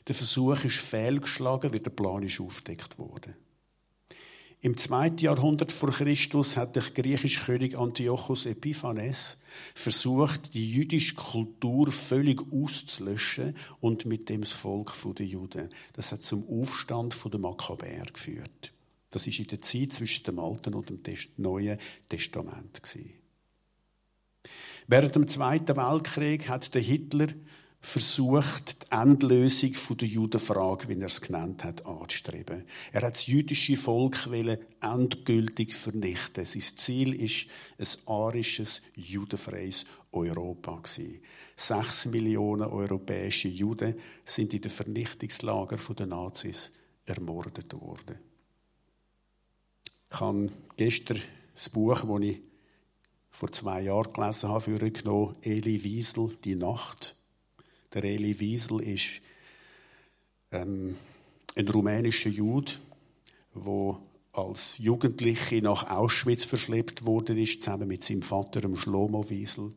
Der 0.09 0.15
Versuch 0.15 0.65
ist 0.65 0.79
fehlgeschlagen, 0.79 1.73
wie 1.73 1.81
der 1.81 1.91
Plan 1.91 2.23
ist 2.23 2.41
aufdeckt 2.41 2.99
worden. 2.99 3.35
Im 4.65 4.77
zweiten 4.77 5.25
Jahrhundert 5.25 5.73
vor 5.73 5.91
Christus 5.91 6.57
hat 6.57 6.77
der 6.77 6.85
griechische 6.85 7.41
König 7.41 7.77
Antiochus 7.77 8.47
Epiphanes 8.47 9.37
versucht, 9.75 10.55
die 10.55 10.71
jüdische 10.71 11.17
Kultur 11.17 11.91
völlig 11.91 12.41
auszulöschen 12.53 13.57
und 13.81 14.07
mit 14.07 14.29
dem 14.29 14.43
das 14.43 14.53
Volk 14.53 14.93
der 15.17 15.27
Juden. 15.27 15.69
Das 15.95 16.13
hat 16.13 16.23
zum 16.23 16.49
Aufstand 16.49 17.17
der 17.33 17.41
Makkabäer 17.41 18.07
geführt. 18.13 18.73
Das 19.11 19.27
ist 19.27 19.41
in 19.41 19.49
der 19.49 19.61
Zeit 19.61 19.95
zwischen 19.95 20.23
dem 20.25 20.39
Alten 20.39 20.75
und 20.75 20.91
dem 20.91 21.17
Neuen 21.39 21.79
Testament 22.09 22.85
gewesen. 22.85 23.22
Während 24.87 25.15
dem 25.15 25.29
Zweiten 25.29 25.77
Weltkrieg 25.77 26.49
hat 26.49 26.75
der 26.75 26.83
Hitler 26.83 27.29
versucht, 27.83 28.83
die 28.83 28.93
Endlösung 28.93 29.73
der 29.99 30.09
Judenfrage, 30.09 30.89
wie 30.89 31.01
er 31.01 31.07
es 31.07 31.21
genannt 31.21 31.65
hat, 31.65 31.85
anzustreben. 31.85 32.65
Er 32.93 33.03
hat 33.03 33.15
das 33.15 33.27
jüdische 33.27 33.77
Volk 33.77 34.29
endgültig 34.81 35.75
vernichten. 35.75 36.45
Sein 36.45 36.63
Ziel 36.63 37.13
ist 37.13 37.47
ein 37.79 38.09
arisches, 38.09 38.83
judenfreies 38.95 39.85
Europa 40.13 40.81
Sechs 41.57 42.07
Millionen 42.07 42.69
europäische 42.69 43.49
Juden 43.49 43.97
sind 44.25 44.55
in 44.55 44.61
den 44.61 44.71
Vernichtungslagern 44.71 45.81
der 45.99 46.07
Nazis 46.07 46.71
ermordet 47.05 47.73
worden. 47.81 48.19
Ich 50.13 50.21
habe 50.21 50.51
gestern 50.77 51.21
das 51.55 51.69
Buch, 51.69 52.01
das 52.01 52.21
ich 52.21 52.41
vor 53.33 53.51
zwei 53.51 53.83
Jahren 53.83 54.13
gelesen 54.13 54.51
habe, 54.51 54.61
für 54.61 54.79
genommen, 54.79 55.35
Eli 55.43 55.83
Wiesel, 55.83 56.37
Die 56.45 56.55
Nacht. 56.55 57.17
Der 57.93 58.05
Eli 58.05 58.39
Wiesel 58.39 58.81
ist 58.83 59.21
ähm, 60.53 60.97
ein 61.57 61.69
rumänischer 61.69 62.31
Jude, 62.31 62.73
der 63.55 63.99
als 64.33 64.79
Jugendliche 64.79 65.61
nach 65.61 65.91
Auschwitz 65.91 66.45
verschleppt 66.45 67.05
worden 67.05 67.37
ist, 67.37 67.63
zusammen 67.63 67.89
mit 67.89 68.03
seinem 68.03 68.23
Vater, 68.23 68.61
dem 68.61 68.77
Schlomo 68.77 69.29
Wiesel. 69.29 69.73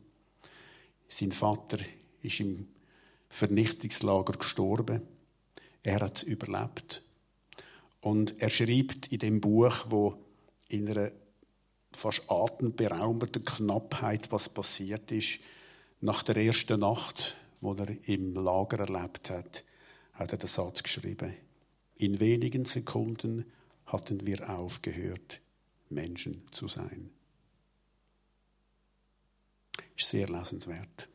Sein 1.08 1.32
Vater 1.32 1.78
ist 2.22 2.40
im 2.40 2.68
Vernichtungslager 3.28 4.34
gestorben. 4.34 5.02
Er 5.82 6.00
hat 6.00 6.18
es 6.18 6.22
überlebt. 6.22 7.02
Und 8.00 8.40
er 8.40 8.50
schreibt 8.50 9.08
in 9.08 9.18
dem 9.18 9.40
Buch, 9.40 9.86
wo 9.88 10.16
in 10.68 10.88
einer 10.88 11.10
fast 11.92 12.22
atemberaubender 12.28 13.40
Knappheit, 13.40 14.30
was 14.32 14.48
passiert 14.48 15.10
ist. 15.12 15.40
Nach 16.00 16.22
der 16.22 16.36
ersten 16.36 16.80
Nacht, 16.80 17.36
wo 17.60 17.72
er 17.74 17.88
im 18.08 18.34
Lager 18.34 18.80
erlebt 18.80 19.30
hat, 19.30 19.64
hat 20.14 20.32
er 20.32 20.38
den 20.38 20.48
Satz 20.48 20.82
geschrieben. 20.82 21.34
In 21.96 22.20
wenigen 22.20 22.64
Sekunden 22.64 23.46
hatten 23.86 24.26
wir 24.26 24.50
aufgehört, 24.50 25.40
Menschen 25.88 26.42
zu 26.50 26.68
sein. 26.68 27.10
Ist 29.96 30.10
sehr 30.10 30.28
lesenswert. 30.28 31.08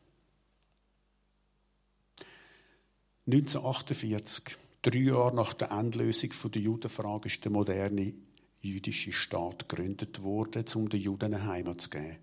1948, 3.27 4.57
drei 4.81 4.97
Jahre 4.97 5.35
nach 5.35 5.53
der 5.53 5.71
Endlösung 5.71 6.51
der 6.51 6.61
Judenfrage, 6.61 7.27
ist 7.27 7.43
der 7.43 7.51
moderne 7.51 8.13
jüdische 8.61 9.11
Staat 9.11 9.67
gegründet 9.67 10.21
wurde, 10.21 10.63
um 10.75 10.89
den 10.89 11.01
Juden 11.01 11.33
eine 11.33 11.45
Heimat 11.45 11.81
zu 11.81 11.89
geben. 11.89 12.17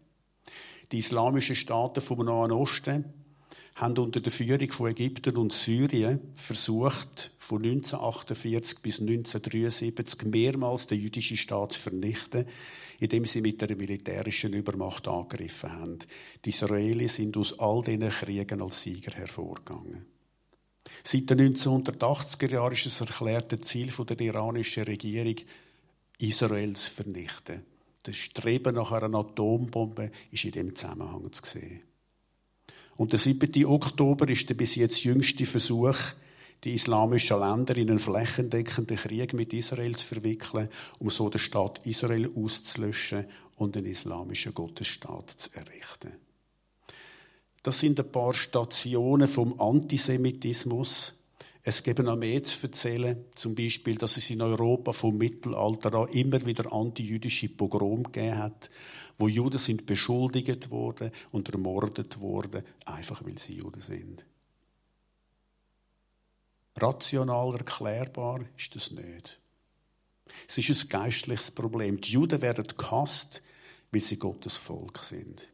Die 0.92 0.98
islamischen 0.98 1.56
Staaten 1.56 2.00
vom 2.00 2.24
Nahen 2.24 2.52
Osten 2.52 3.04
haben 3.74 3.96
unter 3.98 4.20
der 4.20 4.32
Führung 4.32 4.70
von 4.70 4.90
Ägypten 4.90 5.36
und 5.36 5.52
Syrien 5.52 6.20
versucht, 6.34 7.32
von 7.38 7.62
1948 7.62 8.80
bis 8.80 9.00
1973 9.00 10.24
mehrmals 10.24 10.88
den 10.88 11.00
jüdischen 11.00 11.36
Staat 11.36 11.72
zu 11.72 11.80
vernichten, 11.80 12.46
indem 12.98 13.24
sie 13.24 13.40
mit 13.40 13.62
einer 13.62 13.76
militärischen 13.76 14.52
Übermacht 14.52 15.06
angegriffen 15.06 15.72
haben. 15.72 15.98
Die 16.44 16.50
Israelis 16.50 17.16
sind 17.16 17.36
aus 17.36 17.58
all 17.58 17.82
diesen 17.82 18.08
Kriegen 18.08 18.62
als 18.62 18.82
Sieger 18.82 19.12
hervorgegangen. 19.12 20.06
Seit 21.04 21.30
den 21.30 21.54
1980er 21.54 22.50
Jahren 22.50 22.72
ist 22.72 22.86
es 22.86 23.00
erklärte 23.00 23.60
Ziel 23.60 23.92
der 23.92 24.20
iranischen 24.20 24.84
Regierung, 24.84 25.36
Israel 26.18 26.74
zu 26.74 26.90
vernichten. 26.90 27.62
Das 28.02 28.16
Streben 28.16 28.74
nach 28.74 28.92
einer 28.92 29.18
Atombombe 29.18 30.10
ist 30.30 30.44
in 30.44 30.52
dem 30.52 30.74
Zusammenhang 30.74 31.32
zu 31.32 31.44
sehen. 31.44 31.82
Und 32.96 33.12
der 33.12 33.18
7. 33.18 33.64
Oktober 33.66 34.28
ist 34.28 34.48
der 34.48 34.54
bis 34.54 34.74
jetzt 34.74 35.04
jüngste 35.04 35.46
Versuch, 35.46 35.96
die 36.64 36.74
islamischen 36.74 37.38
Länder 37.38 37.76
in 37.76 37.90
einen 37.90 37.98
flächendeckenden 38.00 38.96
Krieg 38.96 39.32
mit 39.32 39.52
Israel 39.52 39.94
zu 39.94 40.06
verwickeln, 40.06 40.68
um 40.98 41.08
so 41.10 41.28
den 41.28 41.38
Staat 41.38 41.86
Israel 41.86 42.30
auszulöschen 42.34 43.26
und 43.56 43.76
einen 43.76 43.86
islamischen 43.86 44.54
Gottesstaat 44.54 45.30
zu 45.30 45.50
errichten. 45.54 46.14
Das 47.62 47.80
sind 47.80 48.00
ein 48.00 48.10
paar 48.10 48.34
Stationen 48.34 49.28
vom 49.28 49.60
Antisemitismus, 49.60 51.14
es 51.62 51.82
gibt 51.82 51.98
noch 51.98 52.16
mehr 52.16 52.42
zu 52.42 52.66
erzählen, 52.66 53.24
zum 53.34 53.54
Beispiel, 53.54 53.96
dass 53.96 54.16
es 54.16 54.30
in 54.30 54.40
Europa 54.40 54.92
vom 54.92 55.18
Mittelalter 55.18 55.92
an 55.94 56.08
immer 56.08 56.44
wieder 56.46 56.72
antijüdische 56.72 57.48
Pogrom 57.48 58.04
gegeben 58.04 58.38
hat, 58.38 58.70
wo 59.18 59.28
Juden 59.28 59.58
sind 59.58 59.84
beschuldigt 59.84 60.70
worden 60.70 61.10
und 61.32 61.48
ermordet 61.50 62.20
worden, 62.20 62.64
einfach 62.84 63.24
weil 63.24 63.38
sie 63.38 63.54
Juden 63.54 63.82
sind. 63.82 64.24
Rational 66.76 67.54
erklärbar 67.56 68.40
ist 68.56 68.74
das 68.76 68.92
nicht. 68.92 69.40
Es 70.46 70.58
ist 70.58 70.84
ein 70.84 70.88
geistliches 70.88 71.50
Problem. 71.50 72.00
Die 72.00 72.12
Juden 72.12 72.40
werden 72.40 72.66
gehasst, 72.76 73.42
weil 73.90 74.00
sie 74.00 74.18
Gottes 74.18 74.54
Volk 74.54 74.98
sind. 75.02 75.48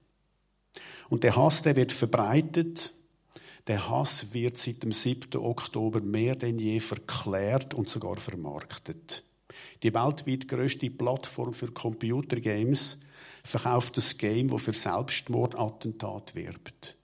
Und 1.09 1.23
der 1.23 1.37
Hass, 1.37 1.63
der 1.63 1.77
wird 1.77 1.93
verbreitet 1.93 2.93
der 3.67 3.89
Hass 3.89 4.35
wird 4.35 4.57
seit 4.57 4.83
dem 4.83 4.93
7. 4.93 5.41
Oktober 5.41 6.01
mehr 6.01 6.37
denn 6.37 6.59
je 6.59 6.81
verklärt 6.81 7.75
und 7.75 7.89
sogar 7.89 8.17
vermarktet. 8.17 9.25
Die 9.83 9.95
weltweit 9.95 10.49
größte 10.49 10.91
Plattform 10.91 11.55
für 11.55 11.71
Computergames 11.71 12.99
verkauft 13.43 13.97
das 13.97 14.19
Game, 14.19 14.49
das 14.49 14.63
für 14.63 14.73
Selbstmordattentat 14.73 16.35
wirbt. 16.35 16.97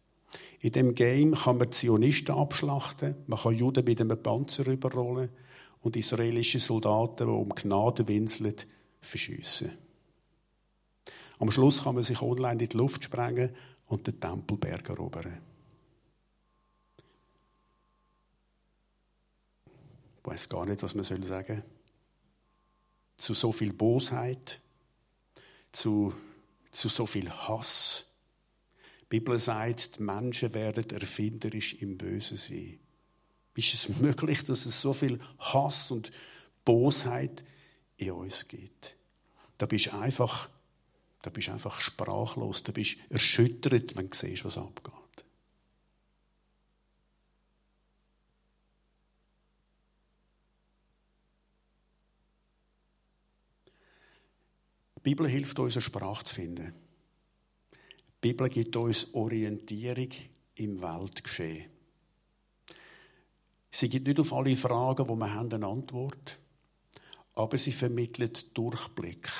In 0.60 0.72
dem 0.72 0.94
Game 0.94 1.34
kann 1.34 1.56
man 1.56 1.72
Zionisten 1.72 2.34
abschlachten, 2.34 3.14
man 3.26 3.38
kann 3.38 3.56
Juden 3.56 3.84
mit 3.84 4.00
einem 4.00 4.22
Panzer 4.22 4.66
überrollen 4.66 5.30
und 5.80 5.96
israelische 5.96 6.60
Soldaten, 6.60 7.26
die 7.26 7.32
um 7.32 7.48
Gnade 7.50 8.06
winseln, 8.06 8.54
verschiessen. 9.00 9.72
Am 11.38 11.50
Schluss 11.50 11.84
kann 11.84 11.94
man 11.94 12.04
sich 12.04 12.20
online 12.20 12.62
in 12.62 12.68
die 12.68 12.76
Luft 12.76 13.04
sprengen 13.04 13.50
und 13.86 14.06
den 14.06 14.20
Tempelberg 14.20 14.90
erobern. 14.90 15.38
Weiß 20.24 20.48
gar 20.48 20.66
nicht, 20.66 20.82
was 20.82 20.94
man 20.94 21.04
sagen 21.04 21.24
soll. 21.24 21.64
Zu 23.16 23.34
so 23.34 23.52
viel 23.52 23.72
Bosheit, 23.72 24.60
zu, 25.72 26.14
zu 26.70 26.88
so 26.88 27.06
viel 27.06 27.30
Hass. 27.30 28.06
Die 29.02 29.18
Bibel 29.18 29.38
sagt, 29.38 29.98
die 29.98 30.02
Menschen 30.02 30.54
werden 30.54 30.88
erfinderisch 30.90 31.74
im 31.74 31.98
Bösen 31.98 32.36
sein. 32.36 32.78
Ist 33.54 33.74
es 33.74 33.88
möglich, 34.00 34.44
dass 34.44 34.66
es 34.66 34.80
so 34.80 34.92
viel 34.92 35.20
Hass 35.38 35.90
und 35.90 36.10
Bosheit 36.64 37.44
in 37.96 38.12
uns 38.12 38.48
gibt? 38.48 38.96
Da 39.58 39.66
bist 39.66 39.86
du 39.86 39.98
einfach, 39.98 40.48
da 41.22 41.30
bist 41.30 41.50
einfach 41.50 41.80
sprachlos, 41.80 42.62
da 42.62 42.72
bist 42.72 42.96
erschüttert, 43.10 43.96
wenn 43.96 44.08
du 44.08 44.16
siehst, 44.16 44.44
was 44.44 44.56
abgeht. 44.56 44.99
Die 55.00 55.10
Bibel 55.10 55.28
hilft 55.28 55.58
uns, 55.58 55.76
eine 55.76 55.82
Sprache 55.82 56.24
zu 56.24 56.34
finden. 56.34 56.74
Die 58.22 58.28
Bibel 58.28 58.50
gibt 58.50 58.76
uns 58.76 59.14
Orientierung 59.14 60.10
im 60.56 60.82
Weltgeschehen. 60.82 61.70
Sie 63.70 63.88
gibt 63.88 64.08
nicht 64.08 64.20
auf 64.20 64.34
alle 64.34 64.54
Fragen, 64.56 65.08
wo 65.08 65.16
wir 65.16 65.32
haben, 65.32 65.50
eine 65.52 65.66
Antwort, 65.66 66.38
aber 67.34 67.56
sie 67.56 67.72
vermittelt 67.72 68.56
Durchblick. 68.56 69.30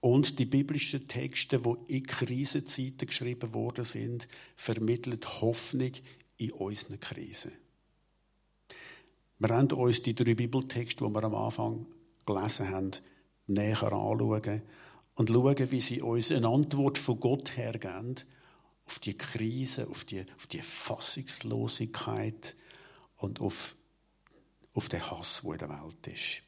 Und 0.00 0.38
die 0.38 0.46
biblischen 0.46 1.08
Texte, 1.08 1.60
die 1.60 1.96
in 1.96 2.06
Krisenzeiten 2.06 3.06
geschrieben 3.06 3.52
worden 3.52 3.84
sind, 3.84 4.28
vermitteln 4.56 5.20
Hoffnung 5.40 5.92
in 6.38 6.52
unseren 6.52 7.00
Krisen. 7.00 7.52
Wir 9.38 9.48
haben 9.50 9.70
uns 9.72 10.02
die 10.02 10.14
drei 10.14 10.34
Bibeltexte, 10.34 11.04
die 11.04 11.10
wir 11.10 11.24
am 11.24 11.34
Anfang 11.34 11.86
gelesen 12.24 12.68
haben, 12.70 12.92
näher 13.46 13.82
anschauen 13.82 14.62
und 15.14 15.28
schauen, 15.28 15.70
wie 15.70 15.80
sie 15.80 16.02
uns 16.02 16.32
eine 16.32 16.48
Antwort 16.48 16.98
von 16.98 17.20
Gott 17.20 17.56
her 17.56 17.72
geben 17.72 18.16
auf 18.86 18.98
die 18.98 19.16
Krise, 19.16 19.88
auf 19.88 20.04
die, 20.04 20.24
auf 20.36 20.46
die 20.46 20.60
Fassungslosigkeit 20.60 22.56
und 23.16 23.40
auf, 23.40 23.76
auf 24.74 24.88
den 24.88 25.10
Hass, 25.10 25.42
der 25.42 25.52
in 25.52 25.58
der 25.58 25.68
Welt 25.70 26.06
ist. 26.06 26.42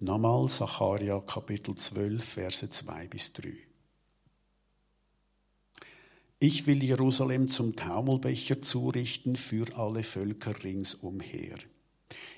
Nochmal 0.00 0.48
Sacharja 0.48 1.20
Kapitel 1.20 1.74
12, 1.74 2.24
Verse 2.24 2.68
2 2.68 3.06
bis 3.08 3.32
3. 3.32 3.54
Ich 6.40 6.66
will 6.66 6.82
Jerusalem 6.82 7.48
zum 7.48 7.74
Taumelbecher 7.74 8.60
zurichten 8.60 9.36
für 9.36 9.66
alle 9.78 10.02
Völker 10.02 10.62
ringsumher. 10.62 11.58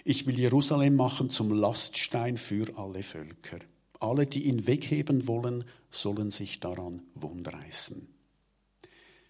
Ich 0.08 0.24
will 0.24 0.38
Jerusalem 0.38 0.94
machen 0.94 1.30
zum 1.30 1.50
Laststein 1.50 2.36
für 2.36 2.78
alle 2.78 3.02
Völker. 3.02 3.58
Alle, 3.98 4.24
die 4.24 4.44
ihn 4.44 4.68
wegheben 4.68 5.26
wollen, 5.26 5.64
sollen 5.90 6.30
sich 6.30 6.60
daran 6.60 7.02
wundreißen. 7.16 8.06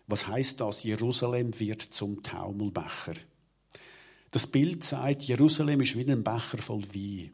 Was 0.07 0.29
heißt 0.29 0.61
das? 0.61 0.83
Jerusalem 0.83 1.59
wird 1.59 1.81
zum 1.81 2.23
Taumelbecher. 2.23 3.15
Das 4.31 4.47
Bild 4.49 4.85
sagt, 4.85 5.23
Jerusalem 5.23 5.81
ist 5.81 5.97
wie 5.97 6.13
ein 6.13 6.23
Becher 6.23 6.59
voll 6.59 6.85
Wein. 6.95 7.31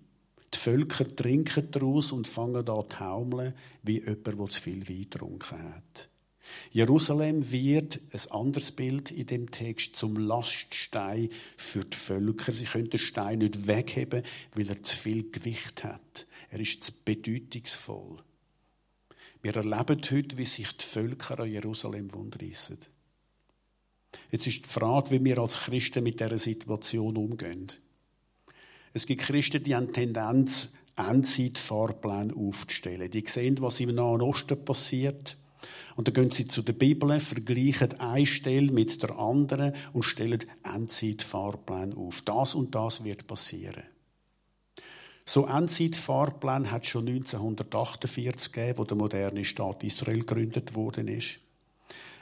Die 0.54 0.58
Völker 0.58 1.16
trinken 1.16 1.68
daraus 1.72 2.12
und 2.12 2.28
fangen 2.28 2.68
an 2.68 2.88
zu 2.88 2.96
taumeln, 2.96 3.54
wie 3.82 4.04
jemand, 4.04 4.24
der 4.24 4.48
zu 4.50 4.60
viel 4.62 4.88
Wein 4.88 5.10
getrunken 5.10 5.74
hat. 5.74 6.11
Jerusalem 6.70 7.50
wird, 7.50 8.00
ein 8.12 8.30
anderes 8.30 8.72
Bild 8.72 9.10
in 9.10 9.26
dem 9.26 9.50
Text, 9.50 9.96
zum 9.96 10.16
Laststein 10.16 11.28
für 11.56 11.84
die 11.84 11.96
Völker. 11.96 12.52
Sie 12.52 12.64
können 12.64 12.90
den 12.90 12.98
Stein 12.98 13.38
nicht 13.38 13.66
wegheben, 13.66 14.22
weil 14.54 14.68
er 14.68 14.82
zu 14.82 14.96
viel 14.96 15.30
Gewicht 15.30 15.84
hat. 15.84 16.26
Er 16.50 16.60
ist 16.60 16.84
zu 16.84 16.92
bedeutungsvoll. 17.04 18.16
Wir 19.42 19.56
erleben 19.56 20.00
heute, 20.10 20.38
wie 20.38 20.44
sich 20.44 20.72
die 20.76 20.84
Völker 20.84 21.40
an 21.40 21.50
Jerusalem 21.50 22.12
wundreissen. 22.14 22.78
Jetzt 24.30 24.46
ist 24.46 24.64
die 24.66 24.68
Frage, 24.68 25.10
wie 25.10 25.24
wir 25.24 25.38
als 25.38 25.60
Christen 25.60 26.04
mit 26.04 26.20
dieser 26.20 26.38
Situation 26.38 27.16
umgehen. 27.16 27.68
Es 28.92 29.06
gibt 29.06 29.22
Christen, 29.22 29.62
die 29.62 29.74
haben 29.74 29.92
Tendenz, 29.92 30.68
Endzeitfahrpläne 30.96 32.34
aufzustellen. 32.36 33.10
Die 33.10 33.24
sehen, 33.26 33.56
was 33.60 33.80
im 33.80 33.94
Nahen 33.94 34.20
Osten 34.20 34.62
passiert 34.64 35.36
und 35.96 36.08
dann 36.08 36.14
gehen 36.14 36.30
sie 36.30 36.46
zu 36.48 36.62
der 36.62 36.72
Bibel, 36.72 37.18
vergleichen 37.20 38.00
eine 38.00 38.26
Stelle 38.26 38.72
mit 38.72 39.02
der 39.02 39.18
anderen 39.18 39.74
und 39.92 40.02
stellen 40.02 40.44
Endzeitfahrpläne 40.62 41.96
auf. 41.96 42.22
Das 42.22 42.54
und 42.54 42.74
das 42.74 43.04
wird 43.04 43.26
passieren. 43.26 43.82
So 45.24 45.46
Endzeitfahrplan 45.46 46.70
hat 46.70 46.82
es 46.82 46.88
schon 46.88 47.06
1948 47.08 48.52
gegeben, 48.52 48.78
wo 48.78 48.84
der 48.84 48.96
moderne 48.96 49.44
Staat 49.44 49.84
Israel 49.84 50.20
gegründet 50.20 50.74
worden 50.74 51.08
ist. 51.08 51.38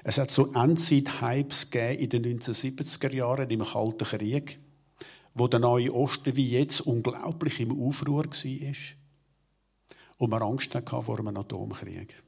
Es 0.03 0.19
hat 0.19 0.31
so 0.31 0.53
Endzeit-Hypes 0.53 1.71
gegeben 1.71 2.03
in 2.03 2.09
den 2.11 2.41
1970er 2.41 3.15
Jahren 3.15 3.51
im 3.51 3.65
Kalten 3.65 4.05
Krieg, 4.05 4.59
wo 5.35 5.47
der 5.47 5.61
Neue 5.61 5.95
Osten 5.95 6.37
wie 6.37 6.51
jetzt 6.51 6.81
unglaublich 6.83 7.61
im 7.61 7.79
Aufruhr 7.81 8.25
war 8.25 8.73
und 10.19 10.31
man 10.31 10.43
Angst 10.43 10.75
hatte 10.75 11.03
vor 11.03 11.19
einem 11.19 11.37
Atomkrieg. 11.37 12.23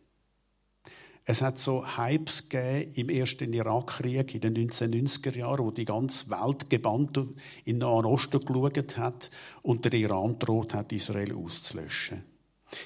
Es 1.24 1.40
hat 1.40 1.58
so 1.58 1.87
Hypes 1.87 2.48
gegeben 2.48 2.92
im 2.94 3.08
ersten 3.08 3.52
Irakkrieg 3.52 4.35
in 4.35 4.40
den 4.40 4.68
1990er 4.68 5.37
Jahren, 5.37 5.64
wo 5.64 5.70
die 5.70 5.85
ganze 5.85 6.28
Welt 6.30 6.68
gebannt 6.68 7.16
in 7.16 7.28
den 7.64 7.78
Nahen 7.78 8.06
Osten 8.06 8.40
geschaut 8.40 8.96
hat 8.96 9.30
und 9.62 9.85
der 9.85 9.92
Iran 9.94 10.38
droht 10.38 10.74
hat, 10.74 10.92
Israel 10.92 11.35
auszulöschen. 11.35 12.24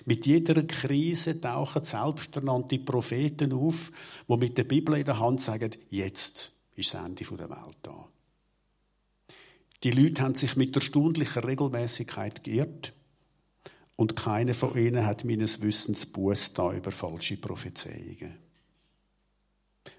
Mit 0.05 0.27
jeder 0.27 0.63
Krise 0.65 1.41
tauchen 1.41 1.85
selbsternannte 1.85 2.79
Propheten 2.79 3.53
auf, 3.53 3.93
die 4.29 4.37
mit 4.37 4.59
der 4.59 4.65
Bibel 4.65 4.97
in 4.97 5.05
der 5.05 5.19
Hand 5.19 5.41
sagen, 5.41 5.71
jetzt 5.89 6.53
ist 6.75 6.93
das 6.93 7.05
Ende 7.05 7.25
der 7.25 7.51
Welt 7.51 7.79
da. 7.83 8.09
Die 9.83 9.91
Leute 9.93 10.23
haben 10.23 10.35
sich 10.35 10.57
mit 10.57 10.75
erstaunlicher 10.75 11.47
Regelmäßigkeit 11.47 12.43
geirrt 12.43 12.93
und 13.97 14.15
keiner 14.15 14.55
von 14.55 14.77
ihnen 14.77 15.05
hat 15.07 15.25
meines 15.25 15.63
Wissens 15.63 16.07
Buß 16.07 16.53
über 16.77 16.93
falsche 16.93 17.39
Prophezeiungen. 17.39 18.39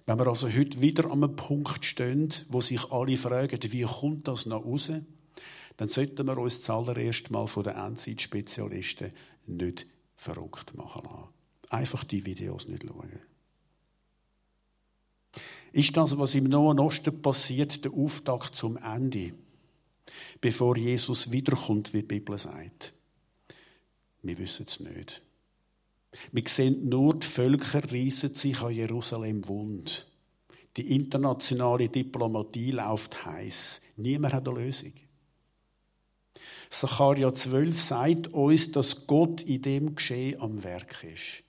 Wenn 0.05 0.19
wir 0.19 0.27
also 0.27 0.49
heute 0.49 0.81
wieder 0.81 1.05
an 1.05 1.23
einem 1.23 1.35
Punkt 1.35 1.83
stehen, 1.83 2.29
wo 2.49 2.61
sich 2.61 2.91
alle 2.91 3.17
fragen, 3.17 3.59
wie 3.71 3.83
kommt 3.83 4.27
das 4.27 4.45
noch 4.45 4.65
raus, 4.65 4.91
dann 5.77 5.89
sollten 5.89 6.25
wir 6.27 6.37
uns 6.37 6.61
zuallererst 6.61 7.31
mal 7.31 7.47
von 7.47 7.63
den 7.63 7.75
Endzeitspezialisten 7.75 9.11
nicht 9.47 9.87
verrückt 10.15 10.75
machen 10.75 11.03
lassen. 11.03 11.29
Einfach 11.69 12.03
die 12.03 12.25
Videos 12.25 12.67
nicht 12.67 12.83
schauen. 12.83 13.19
Ist 15.73 15.95
das, 15.95 16.17
was 16.17 16.35
im 16.35 16.45
Nahen 16.45 16.79
Osten 16.79 17.21
passiert, 17.21 17.83
der 17.83 17.93
Auftakt 17.93 18.55
zum 18.55 18.77
Ende, 18.77 19.33
bevor 20.41 20.77
Jesus 20.77 21.31
wiederkommt, 21.31 21.93
wie 21.93 22.01
die 22.01 22.07
Bibel 22.07 22.37
sagt? 22.37 22.96
Wir 24.27 24.37
wissen 24.37 24.65
es 24.67 24.81
nicht. 24.81 25.21
Wir 26.33 26.43
sehen 26.47 26.89
nur, 26.89 27.15
die 27.15 27.25
Völker 27.25 27.81
reissen 27.91 28.35
sich 28.35 28.61
an 28.61 28.73
Jerusalem 28.73 29.47
wund. 29.47 30.07
Die 30.75 30.93
internationale 30.95 31.87
Diplomatie 31.87 32.71
läuft 32.71 33.25
heiß. 33.25 33.81
Niemand 33.95 34.33
hat 34.33 34.47
eine 34.47 34.59
Lösung. 34.59 34.93
Sacharja 36.69 37.33
12 37.33 37.81
sagt 37.81 38.27
uns, 38.33 38.71
dass 38.73 39.07
Gott 39.07 39.43
in 39.43 39.61
dem 39.61 39.95
Geschehen 39.95 40.41
am 40.41 40.63
Werk 40.63 41.03
ist. 41.03 41.43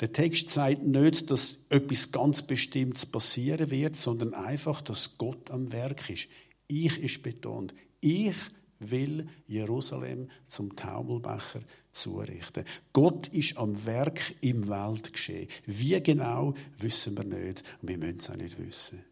Der 0.00 0.12
Text 0.12 0.50
sagt 0.50 0.84
nicht, 0.84 1.30
dass 1.30 1.58
etwas 1.70 2.12
ganz 2.12 2.42
Bestimmtes 2.42 3.06
passieren 3.06 3.70
wird, 3.70 3.96
sondern 3.96 4.34
einfach, 4.34 4.82
dass 4.82 5.16
Gott 5.16 5.50
am 5.50 5.72
Werk 5.72 6.10
ist. 6.10 6.28
Ich 6.68 6.98
ist 6.98 7.22
betont. 7.22 7.74
Ich 8.00 8.36
will 8.80 9.26
Jerusalem 9.46 10.28
zum 10.46 10.74
Taumelbecher 10.76 11.60
zurichten. 11.92 12.64
Gott 12.92 13.28
ist 13.28 13.56
am 13.56 13.86
Werk 13.86 14.34
im 14.40 14.68
Weltgeschehen. 14.68 15.48
Wie 15.66 16.00
genau, 16.02 16.54
wissen 16.78 17.16
wir 17.16 17.24
nicht. 17.24 17.62
Und 17.82 17.88
wir 17.88 17.98
müssen 17.98 18.18
es 18.18 18.30
auch 18.30 18.36
nicht 18.36 18.58
wissen. 18.58 19.04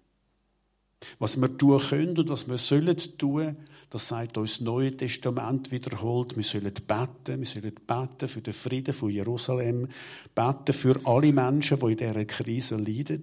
Was 1.19 1.41
wir 1.41 1.57
tun 1.57 1.79
können 1.79 2.17
und 2.17 2.29
was 2.29 2.49
wir 2.49 2.59
sollen 2.59 2.97
tun, 3.19 3.57
das 3.91 4.09
sagt 4.09 4.39
uns 4.39 4.55
das 4.55 4.61
Neue 4.63 4.97
Testament 4.97 5.71
wiederholt. 5.71 6.37
Wir 6.37 6.43
sollen 6.43 6.73
beten, 6.73 7.41
wir 7.41 7.47
sollen 7.47 7.75
beten 7.87 8.29
für 8.29 8.41
den 8.41 8.55
Frieden 8.55 8.95
von 8.95 9.11
Jerusalem, 9.11 9.89
beten 10.35 10.73
für 10.73 11.01
alle 11.05 11.33
Menschen, 11.33 11.79
die 11.79 11.93
in 11.93 11.97
dieser 11.97 12.25
Krise 12.25 12.77
leiden. 12.77 13.23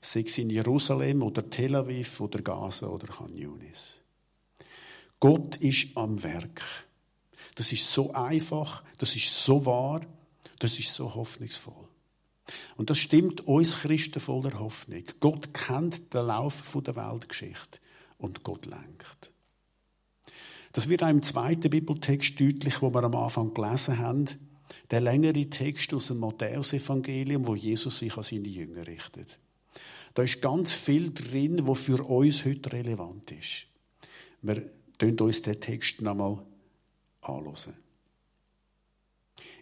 sei 0.00 0.20
es 0.20 0.38
in 0.38 0.50
Jerusalem 0.50 1.22
oder 1.22 1.48
Tel 1.48 1.74
Aviv 1.74 2.20
oder 2.20 2.42
Gaza 2.42 2.86
oder 2.86 3.06
Khan 3.06 3.36
Yunis. 3.36 3.94
Gott 5.20 5.56
ist 5.56 5.96
am 5.96 6.22
Werk. 6.22 6.62
Das 7.54 7.72
ist 7.72 7.90
so 7.90 8.12
einfach, 8.12 8.82
das 8.98 9.14
ist 9.16 9.44
so 9.44 9.64
wahr, 9.64 10.00
das 10.58 10.78
ist 10.78 10.92
so 10.92 11.14
hoffnungsvoll. 11.14 11.88
Und 12.76 12.90
das 12.90 12.98
stimmt 12.98 13.46
uns 13.46 13.76
Christen 13.80 14.20
voller 14.20 14.58
Hoffnung. 14.58 15.04
Gott 15.20 15.54
kennt 15.54 16.12
den 16.12 16.26
Lauf 16.26 16.62
der 16.84 16.96
Weltgeschichte 16.96 17.78
und 18.18 18.42
Gott 18.42 18.66
lenkt. 18.66 19.30
Das 20.72 20.88
wird 20.88 21.04
auch 21.04 21.08
im 21.08 21.22
zweiten 21.22 21.70
Bibeltext 21.70 22.38
deutlich, 22.38 22.82
wo 22.82 22.92
wir 22.92 23.04
am 23.04 23.14
Anfang 23.14 23.54
gelesen 23.54 23.98
haben. 23.98 24.26
Der 24.90 25.00
längere 25.00 25.48
Text 25.48 25.94
aus 25.94 26.08
dem 26.08 26.18
Matthäusevangelium, 26.18 27.46
wo 27.46 27.54
Jesus 27.54 28.00
sich 28.00 28.16
an 28.16 28.24
seine 28.24 28.48
Jünger 28.48 28.86
richtet. 28.86 29.38
Da 30.14 30.22
ist 30.22 30.42
ganz 30.42 30.72
viel 30.72 31.12
drin, 31.12 31.66
was 31.66 31.82
für 31.82 32.02
uns 32.04 32.44
heute 32.44 32.72
relevant 32.72 33.30
ist. 33.30 33.66
Wir 34.42 34.68
tun 34.98 35.18
uns 35.20 35.42
den 35.42 35.60
Text 35.60 36.02
nochmal 36.02 36.44
anschauen. 37.20 37.74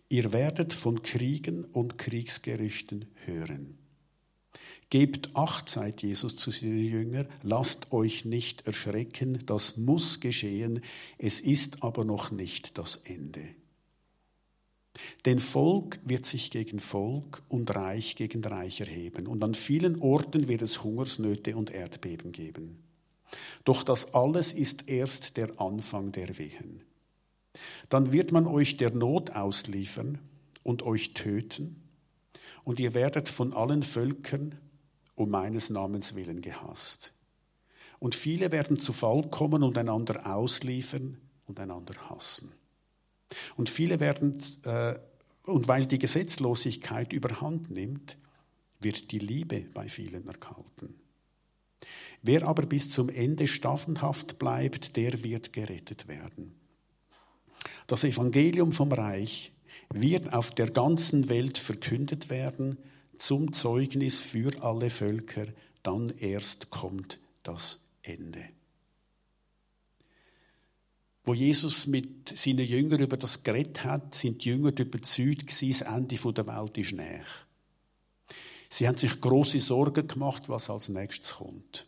Ihr 0.09 0.33
werdet 0.33 0.75
von 0.75 1.03
Kriegen 1.03 1.65
und 1.65 1.97
Kriegsgerüchten 1.97 3.07
hören. 3.25 3.79
Gebt 4.91 5.35
Acht, 5.35 5.71
sagt 5.71 6.03
Jesus 6.03 6.37
zu 6.37 6.51
seinen 6.51 6.85
Jüngern, 6.85 7.27
lasst 7.43 7.93
euch 7.93 8.27
nicht 8.27 8.67
erschrecken, 8.67 9.39
das 9.47 9.79
muss 9.79 10.21
geschehen, 10.21 10.83
es 11.17 11.41
ist 11.41 11.83
aber 11.83 12.05
noch 12.05 12.31
nicht 12.31 12.77
das 12.77 12.97
Ende. 12.97 13.55
Denn 15.25 15.39
Volk 15.39 15.99
wird 16.05 16.27
sich 16.27 16.51
gegen 16.51 16.79
Volk 16.79 17.43
und 17.49 17.75
Reich 17.75 18.17
gegen 18.17 18.45
Reich 18.45 18.81
erheben, 18.81 19.27
und 19.27 19.43
an 19.43 19.55
vielen 19.55 19.99
Orten 20.03 20.47
wird 20.47 20.61
es 20.61 20.85
Hungersnöte 20.85 21.57
und 21.57 21.71
Erdbeben 21.71 22.33
geben. 22.33 22.83
Doch 23.65 23.83
das 23.83 24.15
alles 24.15 24.53
ist 24.53 24.89
erst 24.89 25.37
der 25.37 25.61
Anfang 25.61 26.13
der 26.13 26.39
Wehen. 26.39 26.83
Dann 27.89 28.13
wird 28.13 28.33
man 28.33 28.47
euch 28.47 28.77
der 28.77 28.93
Not 28.93 29.31
ausliefern 29.31 30.19
und 30.63 30.83
euch 30.83 31.15
töten, 31.15 31.79
und 32.65 32.79
ihr 32.79 32.95
werdet 32.95 33.29
von 33.29 33.53
allen 33.53 33.83
Völkern 33.83 34.57
um 35.15 35.31
meines 35.31 35.71
Namens 35.71 36.15
willen 36.15 36.41
gehasst. 36.41 37.13
Und 37.99 38.15
viele 38.15 38.51
werden 38.51 38.79
zu 38.79 38.93
Fall 38.93 39.23
kommen 39.31 39.63
und 39.63 39.79
einander 39.79 40.35
ausliefern 40.35 41.19
und 41.47 41.61
einander 41.61 41.95
hassen. 42.09 42.53
Und 43.57 43.71
viele 43.71 44.01
werden, 44.01 44.39
äh, 44.65 44.99
und 45.45 45.69
weil 45.69 45.87
die 45.87 45.99
Gesetzlosigkeit 45.99 47.13
überhand 47.13 47.71
nimmt, 47.71 48.17
wird 48.81 49.13
die 49.13 49.19
Liebe 49.19 49.61
bei 49.73 49.89
vielen 49.89 50.27
erkalten. 50.27 50.95
Wer 52.23 52.47
aber 52.47 52.67
bis 52.67 52.89
zum 52.89 53.09
Ende 53.09 53.49
staffenhaft 53.49 54.39
bleibt, 54.39 54.97
der 54.97 55.25
wird 55.25 55.53
gerettet 55.53 56.07
werden. 56.07 56.55
Das 57.87 58.05
Evangelium 58.05 58.73
vom 58.73 58.93
Reich 58.93 59.53
wird 59.93 60.33
auf 60.33 60.53
der 60.53 60.71
ganzen 60.71 61.29
Welt 61.29 61.59
verkündet 61.59 62.31
werden 62.31 62.79
zum 63.17 63.53
Zeugnis 63.53 64.21
für 64.21 64.63
alle 64.63 64.91
Völker, 64.91 65.47
dann 65.83 66.11
erst 66.19 66.71
kommt 66.71 67.19
das 67.43 67.85
Ende. 68.03 68.49
Wo 71.25 71.35
Jesus 71.35 71.87
mit 71.87 72.37
seinen 72.37 72.67
Jüngern 72.67 73.01
über 73.01 73.17
das 73.17 73.45
geredet 73.45 73.85
hat, 73.85 74.15
sind 74.15 74.45
die 74.45 74.49
Jünger 74.49 74.77
überzeugt 74.77 75.47
gewesen, 75.47 75.85
das 75.87 75.95
Ende 75.95 76.33
der 76.33 76.47
Welt 76.47 76.79
ist 76.79 76.93
näher. 76.93 77.25
Sie 78.69 78.89
haben 78.89 78.97
sich 78.97 79.21
große 79.21 79.61
Sorgen 79.61 80.09
gemacht, 80.09 80.49
was 80.49 80.71
als 80.71 80.89
nächstes 80.89 81.35
kommt. 81.35 81.87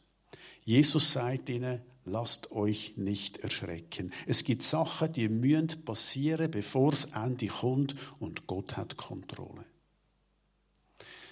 Jesus 0.65 1.13
sagt 1.13 1.51
ihnen, 1.51 1.83
lasst 2.05 2.51
euch 2.53 2.95
nicht 2.97 3.39
erschrecken. 3.39 4.13
Es 4.27 4.45
gibt 4.45 4.63
Sachen, 4.63 5.13
die 5.13 5.29
müssen 5.29 5.85
passieren, 5.85 6.51
bevor 6.51 6.91
das 6.91 7.07
Ende 7.07 7.47
kommt 7.47 7.95
und 8.19 8.47
Gott 8.47 8.77
hat 8.77 8.97
Kontrolle. 8.97 9.67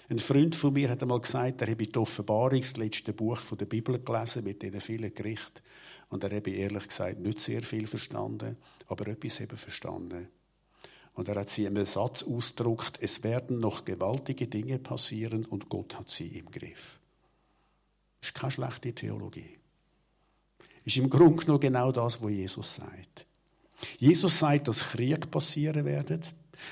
Ein 0.09 0.19
Freund 0.19 0.55
von 0.55 0.73
mir 0.73 0.89
hat 0.89 1.01
einmal 1.01 1.21
gesagt, 1.21 1.61
er 1.61 1.71
habe 1.71 1.87
die 1.87 1.97
Offenbarung, 1.97 2.59
das 2.59 2.77
letzte 2.77 3.13
Buch 3.13 3.39
der 3.57 3.65
Bibel 3.65 3.99
gelesen, 3.99 4.43
mit 4.43 4.61
diesen 4.61 4.81
vielen 4.81 5.13
Gerichten. 5.13 5.61
Und 6.09 6.23
er 6.23 6.35
habe 6.35 6.51
ehrlich 6.51 6.87
gesagt 6.87 7.19
nicht 7.19 7.39
sehr 7.39 7.63
viel 7.63 7.87
verstanden, 7.87 8.57
aber 8.87 9.07
etwas 9.07 9.39
eben 9.39 9.57
verstanden. 9.57 10.27
Und 11.13 11.29
er 11.29 11.35
hat 11.35 11.49
sie 11.49 11.65
in 11.65 11.75
einem 11.75 11.85
Satz 11.85 12.23
ausgedrückt, 12.23 12.99
es 13.01 13.23
werden 13.23 13.59
noch 13.59 13.85
gewaltige 13.85 14.47
Dinge 14.47 14.77
passieren 14.77 15.45
und 15.45 15.69
Gott 15.69 15.97
hat 15.97 16.09
sie 16.09 16.27
im 16.27 16.51
Griff. 16.51 16.99
Das 18.23 18.29
ist 18.29 18.35
keine 18.35 18.51
schlechte 18.51 18.93
Theologie. 18.93 19.57
Das 20.57 20.67
Ist 20.85 20.95
im 20.95 21.09
Grunde 21.09 21.43
genommen 21.43 21.59
genau 21.59 21.91
das, 21.91 22.23
was 22.23 22.31
Jesus 22.31 22.75
sagt. 22.75 23.25
Jesus 23.99 24.39
sagt, 24.39 24.69
dass 24.69 24.79
Krieg 24.79 25.29
passieren 25.29 25.83
werden 25.83 26.21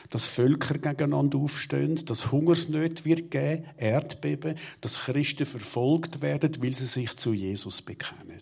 dass 0.10 0.26
Völker 0.26 0.76
gegeneinander 0.76 1.40
aufstehen, 1.40 1.96
dass 2.06 2.32
Hungersnöte 2.32 3.04
wird 3.04 3.30
geben, 3.30 3.66
Erdbeben, 3.76 4.56
dass 4.80 5.00
Christen 5.00 5.46
verfolgt 5.46 6.22
werden, 6.22 6.64
weil 6.64 6.74
sie 6.74 6.86
sich 6.86 7.18
zu 7.18 7.34
Jesus 7.34 7.82
bekennen. 7.82 8.40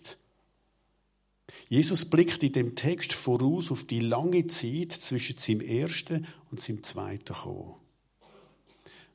Jesus 1.68 2.04
blickt 2.04 2.44
in 2.44 2.52
dem 2.52 2.76
Text 2.76 3.14
voraus 3.14 3.72
auf 3.72 3.82
die 3.84 3.98
lange 3.98 4.46
Zeit 4.46 4.92
zwischen 4.92 5.38
seinem 5.38 5.60
ersten 5.62 6.28
und 6.52 6.60
seinem 6.60 6.84
zweiten 6.84 7.34
Kommen. 7.34 7.74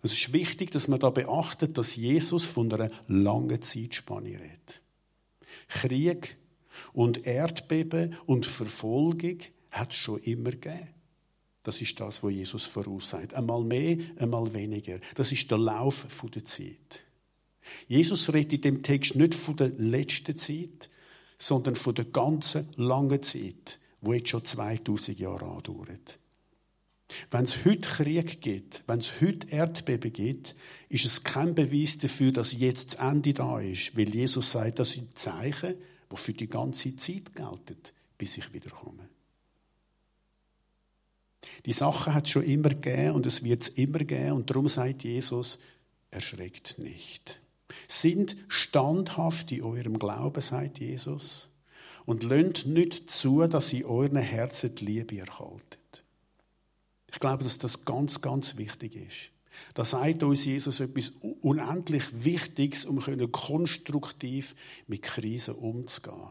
Es 0.06 0.13
ist 0.13 0.34
wichtig, 0.34 0.70
dass 0.70 0.88
man 0.88 1.00
da 1.00 1.10
beachtet, 1.10 1.80
dass 1.80 1.96
Jesus 1.96 2.46
von 2.46 2.72
einer 2.72 2.91
langen 3.08 3.60
Zeitspanne 3.60 4.39
redet. 4.39 4.84
Krieg 5.68 6.38
und 6.94 7.26
Erdbeben 7.26 8.15
und 8.28 8.46
Verfolgung 8.46 9.39
hat 9.72 9.94
es 9.94 9.98
schon 9.98 10.20
immer 10.20 10.52
gegeben. 10.52 10.89
Das 11.63 11.82
ist 11.82 12.00
das, 12.00 12.22
was 12.22 12.32
Jesus 12.32 12.65
voraussagt. 12.68 13.34
Einmal 13.34 13.63
mehr, 13.63 13.98
einmal 14.18 14.54
weniger. 14.54 15.00
Das 15.15 15.32
ist 15.32 15.50
der 15.50 15.58
Lauf 15.58 16.06
der 16.36 16.46
Zeit. 16.46 17.04
Jesus 17.88 18.32
redet 18.32 18.54
in 18.54 18.62
dem 18.62 18.84
Text 18.84 19.15
nicht 19.15 19.34
von 19.34 19.56
der 19.56 19.70
letzten 19.70 20.38
Zeit, 20.38 20.88
sondern 21.39 21.76
von 21.76 21.96
der 21.96 22.06
ganzen 22.06 22.70
langen 22.76 23.24
Zeit, 23.24 23.80
wo 24.02 24.13
jetzt 24.13 24.30
schon 24.30 24.46
2000 24.46 25.20
Jahre 25.20 25.48
andauert. 25.48 26.20
Wenn 27.30 27.46
es 27.46 27.65
heute 27.65 27.88
Krieg 27.88 28.41
gibt, 28.41 28.84
wenn 28.88 29.00
es 29.00 29.22
heute 29.22 29.48
Erdbeben 29.50 30.12
gibt, 30.12 30.56
ist 30.89 31.06
es 31.06 31.24
kein 31.24 31.54
Beweis 31.54 31.98
dafür, 31.98 32.32
dass 32.32 32.54
jetzt 32.54 32.96
das 32.96 33.08
Ende 33.08 33.34
da 33.34 33.60
ist, 33.60 33.96
weil 33.96 34.10
Jesus 34.10 34.52
sagt, 34.52 34.80
das 34.80 34.91
sind 34.91 35.18
Zeichen, 35.18 35.76
die 36.12 36.18
für 36.18 36.34
die 36.34 36.48
ganze 36.48 36.96
Zeit 36.96 37.36
gelten, 37.36 37.78
bis 38.18 38.38
ich 38.38 38.54
wiederkomme. 38.54 39.10
Die 41.65 41.74
Sache 41.74 42.13
hat 42.13 42.26
es 42.26 42.32
schon 42.32 42.44
immer 42.44 42.70
gegeben 42.70 43.12
und 43.12 43.26
es 43.26 43.44
wird 43.44 43.63
es 43.63 43.70
immer 43.70 44.00
geben 44.00 44.34
und 44.34 44.50
darum 44.50 44.68
sagt 44.68 45.04
Jesus, 45.04 45.60
erschreckt 46.12 46.80
nicht. 46.80 47.39
Sind 47.88 48.36
standhaft 48.48 49.52
in 49.52 49.63
eurem 49.63 50.00
Glauben, 50.00 50.41
sagt 50.41 50.80
Jesus, 50.80 51.50
und 52.06 52.24
lönt 52.24 52.65
nicht 52.65 53.10
zu, 53.10 53.46
dass 53.48 53.74
in 53.74 53.86
euren 53.86 54.18
Herzen 54.18 54.74
die 54.76 54.86
Liebe 54.86 55.20
erhaltet. 55.20 55.80
Ich 57.15 57.19
glaube, 57.21 57.45
dass 57.45 57.58
das 57.58 57.86
ganz, 57.86 58.21
ganz 58.21 58.58
wichtig 58.58 58.95
ist. 58.95 59.32
Da 59.73 59.86
sagt 59.86 60.21
uns 60.21 60.43
Jesus 60.43 60.82
etwas 60.82 61.13
unendlich 61.41 62.04
Wichtiges, 62.25 62.84
um 62.84 63.01
konstruktiv 63.32 64.54
mit 64.86 65.01
Krisen 65.01 65.56
umzugehen 65.56 66.28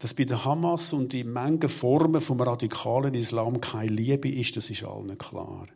dass 0.00 0.12
bei 0.12 0.24
der 0.24 0.44
Hamas 0.44 0.92
und 0.92 1.14
in 1.14 1.32
Mengen 1.32 1.66
Formen 1.66 2.20
vom 2.20 2.38
radikalen 2.38 3.14
Islam 3.14 3.62
keine 3.62 3.90
Liebe 3.90 4.28
ist, 4.28 4.54
das 4.54 4.68
ist 4.68 4.84
allen 4.84 5.16
klar. 5.16 5.66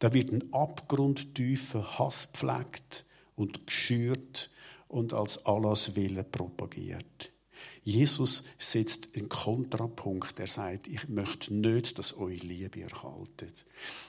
Da 0.00 0.12
wird 0.12 0.32
ein 0.32 0.52
abgrundtiefer 0.52 1.96
Hass 1.96 2.32
gepflegt 2.32 3.06
und 3.36 3.68
geschürt 3.68 4.50
und 4.88 5.12
als 5.12 5.46
Allahs 5.46 5.94
Wille 5.94 6.24
propagiert. 6.24 7.30
Jesus 7.82 8.44
setzt 8.58 9.16
einen 9.16 9.28
Kontrapunkt. 9.28 10.40
Er 10.40 10.46
sagt, 10.46 10.88
ich 10.88 11.08
möchte 11.08 11.54
nicht, 11.54 11.98
dass 11.98 12.16
euch 12.18 12.42
Liebe 12.42 12.82
erhaltet. 12.82 13.64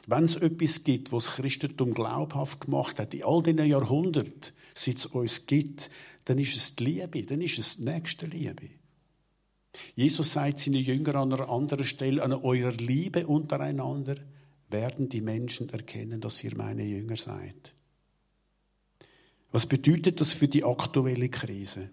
Wenn 0.08 0.24
es 0.24 0.36
etwas 0.36 0.84
gibt, 0.84 1.12
was 1.12 1.26
das 1.26 1.36
Christentum 1.36 1.94
glaubhaft 1.94 2.62
gemacht 2.62 3.00
hat, 3.00 3.14
in 3.14 3.24
all 3.24 3.44
diesen 3.44 3.66
Jahrhunderten, 3.66 4.54
seit 4.74 4.98
es 4.98 5.06
uns 5.06 5.46
gibt, 5.46 5.92
dann 6.26 6.40
ist 6.40 6.56
es 6.56 6.76
die 6.76 6.86
Liebe, 6.86 7.24
dann 7.24 7.42
ist 7.42 7.60
es 7.60 7.78
die 7.78 7.84
nächste 7.84 8.26
Liebe. 8.26 8.70
Jesus 9.96 10.34
sagt 10.34 10.60
seinen 10.60 10.84
Jüngern 10.84 11.16
an 11.16 11.34
einer 11.34 11.50
anderen 11.50 11.86
Stelle, 11.86 12.24
an 12.24 12.34
eurer 12.34 12.72
Liebe 12.72 13.28
untereinander 13.28 14.16
werden 14.70 15.10
die 15.10 15.22
Menschen 15.22 15.70
erkennen, 15.70 16.20
dass 16.20 16.44
ihr 16.44 16.56
meine 16.58 16.84
Jünger 16.84 17.16
seid. 17.16 17.74
Was 19.52 19.66
bedeutet 19.66 20.20
das 20.20 20.34
für 20.34 20.48
die 20.48 20.64
aktuelle 20.64 21.30
Krise? 21.30 21.90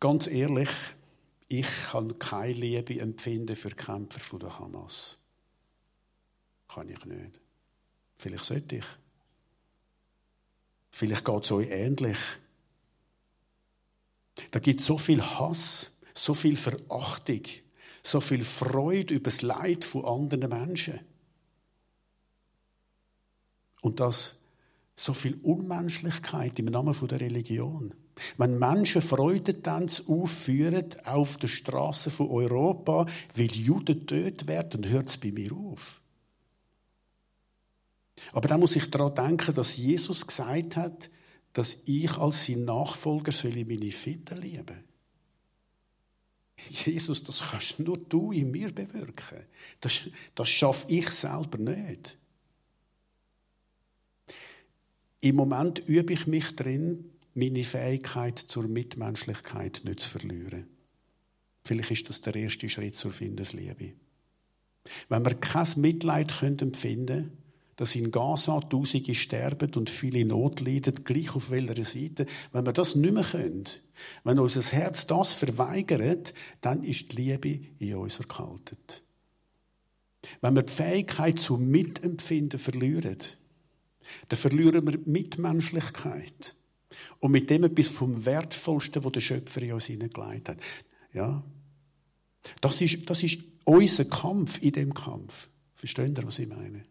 Ganz 0.00 0.26
ehrlich, 0.26 0.70
ich 1.48 1.66
kann 1.90 2.18
keine 2.18 2.54
Liebe 2.54 2.98
empfinden 2.98 3.54
für 3.54 3.70
Kämpfer 3.70 4.20
von 4.20 4.40
der 4.40 4.58
Hamas. 4.58 5.18
Kann 6.68 6.88
ich 6.88 7.04
nicht. 7.04 7.38
Vielleicht 8.16 8.44
sollte 8.44 8.76
ich. 8.76 8.84
Vielleicht 10.90 11.24
geht 11.24 11.44
es 11.44 11.52
euch 11.52 11.68
ähnlich. 11.70 12.18
Da 14.50 14.58
gibt 14.58 14.80
es 14.80 14.86
so 14.86 14.96
viel 14.96 15.22
Hass, 15.22 15.92
so 16.14 16.34
viel 16.34 16.56
Verachtung, 16.56 17.42
so 18.02 18.20
viel 18.20 18.44
Freude 18.44 19.14
über 19.14 19.30
das 19.30 19.42
Leid 19.42 19.84
von 19.84 20.04
anderen 20.04 20.48
Menschen. 20.48 21.00
Und 23.82 24.00
das 24.00 24.36
so 24.96 25.14
viel 25.14 25.38
Unmenschlichkeit 25.42 26.58
im 26.58 26.66
Namen 26.66 26.94
der 27.08 27.20
Religion. 27.20 27.94
Wenn 28.36 28.58
Menschen 28.58 29.02
Freudentanz 29.02 30.04
aufführen 30.06 30.94
auf 31.04 31.36
der 31.38 31.48
Straße 31.48 32.10
von 32.10 32.28
Europa, 32.30 33.06
weil 33.34 33.50
Juden 33.52 34.06
tötet 34.06 34.46
werden, 34.46 34.82
dann 34.82 34.90
hört 34.90 35.08
es 35.08 35.16
bei 35.16 35.32
mir 35.32 35.52
auf. 35.52 36.00
Aber 38.32 38.48
da 38.48 38.58
muss 38.58 38.76
ich 38.76 38.90
daran 38.90 39.14
denken, 39.14 39.54
dass 39.54 39.76
Jesus 39.76 40.26
gesagt 40.26 40.76
hat, 40.76 41.10
dass 41.52 41.78
ich 41.84 42.16
als 42.18 42.46
sein 42.46 42.64
Nachfolger 42.64 43.32
soll 43.32 43.64
meine 43.64 43.90
Finder 43.90 44.36
lieben. 44.36 44.84
Jesus, 46.68 47.22
das 47.22 47.40
kannst 47.40 47.78
nur 47.80 47.96
du 47.96 48.32
in 48.32 48.50
mir 48.50 48.72
bewirken. 48.72 49.44
Das, 49.80 50.02
das 50.34 50.48
schaffe 50.48 50.86
ich 50.88 51.08
selber 51.08 51.58
nicht. 51.58 52.18
Im 55.20 55.36
Moment 55.36 55.78
übe 55.86 56.12
ich 56.12 56.26
mich 56.26 56.54
drin, 56.56 57.10
meine 57.34 57.64
Fähigkeit 57.64 58.38
zur 58.38 58.68
Mitmenschlichkeit 58.68 59.82
nicht 59.84 60.00
zu 60.00 60.10
verlieren. 60.10 60.66
Vielleicht 61.64 61.90
ist 61.90 62.08
das 62.08 62.20
der 62.20 62.34
erste 62.34 62.68
Schritt 62.68 62.96
zur 62.96 63.12
Findesliebe. 63.12 63.92
Wenn 65.08 65.24
wir 65.24 65.34
kein 65.34 65.66
Mitleid 65.76 66.42
empfinden 66.42 67.06
können, 67.06 67.40
dass 67.80 67.94
in 67.94 68.10
Gaza 68.10 68.60
Tausende 68.60 69.14
sterben 69.14 69.72
und 69.74 69.88
viele 69.88 70.22
Not 70.26 70.60
leiden, 70.60 71.02
gleich 71.02 71.34
auf 71.34 71.50
welcher 71.50 71.82
Seite, 71.82 72.26
wenn 72.52 72.66
wir 72.66 72.74
das 72.74 72.94
nicht 72.94 73.14
mehr 73.14 73.24
können, 73.24 73.64
wenn 74.22 74.38
unser 74.38 74.60
Herz 74.60 75.06
das 75.06 75.32
verweigert, 75.32 76.34
dann 76.60 76.82
ist 76.82 77.12
die 77.12 77.16
Liebe 77.22 77.60
in 77.78 77.94
uns 77.94 78.18
erkaltet. 78.18 79.02
Wenn 80.42 80.56
wir 80.56 80.62
die 80.62 80.72
Fähigkeit 80.74 81.38
zum 81.38 81.70
Mitempfinden 81.70 82.58
verlieren, 82.58 83.16
dann 84.28 84.38
verlieren 84.38 84.86
wir 84.86 84.98
Mitmenschlichkeit. 85.06 86.56
Und 87.20 87.32
mit 87.32 87.48
dem 87.50 87.64
etwas 87.64 87.88
vom 87.88 88.24
Wertvollsten, 88.24 89.04
was 89.04 89.12
der 89.12 89.20
Schöpfer 89.20 89.62
in 89.62 89.72
uns 89.72 89.86
hineingelegt 89.86 90.48
hat. 90.48 90.58
Ja. 91.12 91.42
Das 92.60 92.80
ist, 92.80 93.08
das 93.08 93.22
ist 93.22 93.38
unser 93.64 94.04
Kampf 94.06 94.62
in 94.62 94.72
dem 94.72 94.94
Kampf. 94.94 95.48
Versteht 95.74 96.18
ihr, 96.18 96.26
was 96.26 96.38
ich 96.38 96.48
meine? 96.48 96.84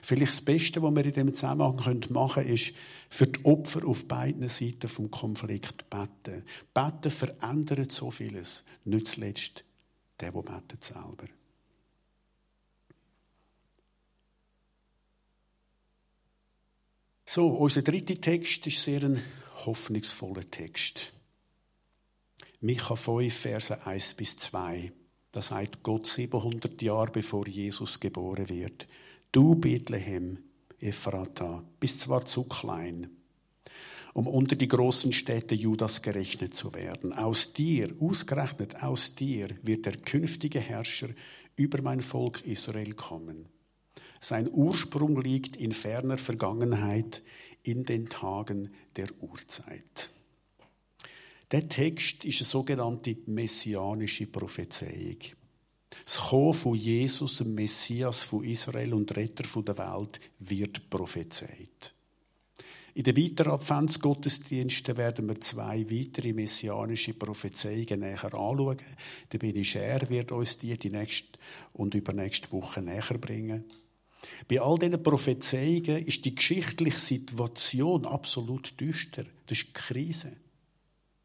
Vielleicht 0.00 0.32
das 0.32 0.40
Beste, 0.40 0.82
was 0.82 0.94
wir 0.94 1.04
in 1.04 1.12
diesem 1.12 1.34
Zusammenhang 1.34 1.76
machen 2.10 2.34
können, 2.34 2.48
ist 2.48 2.72
für 3.10 3.26
die 3.26 3.44
Opfer 3.44 3.86
auf 3.86 4.08
beiden 4.08 4.48
Seiten 4.48 4.88
vom 4.88 5.10
Konflikt 5.10 5.88
beten. 5.90 6.44
Beten 6.72 7.10
verändert 7.10 7.92
so 7.92 8.10
vieles. 8.10 8.64
Nicht 8.84 9.08
zuletzt 9.08 9.64
der, 10.20 10.32
der 10.32 10.42
betet 10.42 10.82
selber. 10.82 11.26
So, 17.34 17.46
unser 17.46 17.80
dritter 17.80 18.20
Text 18.20 18.66
ist 18.66 18.84
sehr 18.84 19.04
ein 19.04 19.22
hoffnungsvoller 19.64 20.50
Text. 20.50 21.14
Micha 22.60 22.94
5, 22.94 23.32
Verse 23.32 23.86
1 23.86 24.12
bis 24.12 24.36
2. 24.36 24.92
Da 25.30 25.40
sagt 25.40 25.82
Gott 25.82 26.06
700 26.06 26.82
Jahre 26.82 27.10
bevor 27.10 27.48
Jesus 27.48 27.98
geboren 28.00 28.50
wird. 28.50 28.86
Du 29.32 29.54
Bethlehem, 29.54 30.40
Ephrata, 30.78 31.64
bist 31.80 32.00
zwar 32.00 32.26
zu 32.26 32.44
klein, 32.44 33.08
um 34.12 34.26
unter 34.26 34.54
die 34.54 34.68
großen 34.68 35.12
Städte 35.12 35.54
Judas 35.54 36.02
gerechnet 36.02 36.54
zu 36.54 36.74
werden. 36.74 37.14
Aus 37.14 37.54
dir, 37.54 37.96
ausgerechnet 37.98 38.82
aus 38.82 39.14
dir, 39.14 39.48
wird 39.62 39.86
der 39.86 39.96
künftige 39.96 40.60
Herrscher 40.60 41.08
über 41.56 41.80
mein 41.80 42.02
Volk 42.02 42.44
Israel 42.44 42.92
kommen. 42.92 43.48
Sein 44.24 44.48
Ursprung 44.48 45.20
liegt 45.20 45.56
in 45.56 45.72
ferner 45.72 46.16
Vergangenheit, 46.16 47.24
in 47.64 47.82
den 47.82 48.08
Tagen 48.08 48.72
der 48.94 49.08
Urzeit. 49.20 50.10
Der 51.50 51.68
Text 51.68 52.24
ist 52.24 52.40
eine 52.40 52.46
sogenannte 52.46 53.16
messianische 53.26 54.28
Prophezeiung. 54.28 55.18
Das 56.04 56.20
Kommen 56.20 56.54
von 56.54 56.76
Jesus, 56.76 57.38
dem 57.38 57.56
Messias 57.56 58.22
von 58.22 58.44
Israel 58.44 58.94
und 58.94 59.14
Retter 59.16 59.44
der 59.60 59.76
Welt, 59.76 60.20
wird 60.38 60.88
prophezeit. 60.88 61.92
In 62.94 63.02
den 63.02 63.16
weiteren 63.16 63.54
Adventsgottesdiensten 63.54 64.96
werden 64.98 65.26
wir 65.26 65.40
zwei 65.40 65.84
weitere 65.90 66.32
messianische 66.32 67.14
Prophezeiungen 67.14 68.00
näher 68.00 68.22
anschauen. 68.24 68.76
Der 69.32 69.38
Benny 69.38 69.64
Scher 69.64 70.08
wird 70.08 70.30
uns 70.30 70.58
die, 70.58 70.78
die 70.78 70.90
nächste 70.90 71.40
und 71.72 71.94
übernächste 71.94 72.52
Woche 72.52 72.82
näher 72.82 73.18
bringen. 73.18 73.64
Bei 74.48 74.60
all 74.60 74.78
diesen 74.78 75.02
Prophezeiungen 75.02 76.06
ist 76.06 76.24
die 76.24 76.34
geschichtliche 76.34 77.00
Situation 77.00 78.04
absolut 78.04 78.78
düster. 78.80 79.24
Das 79.46 79.58
ist 79.58 79.68
die 79.68 79.72
Krise. 79.72 80.36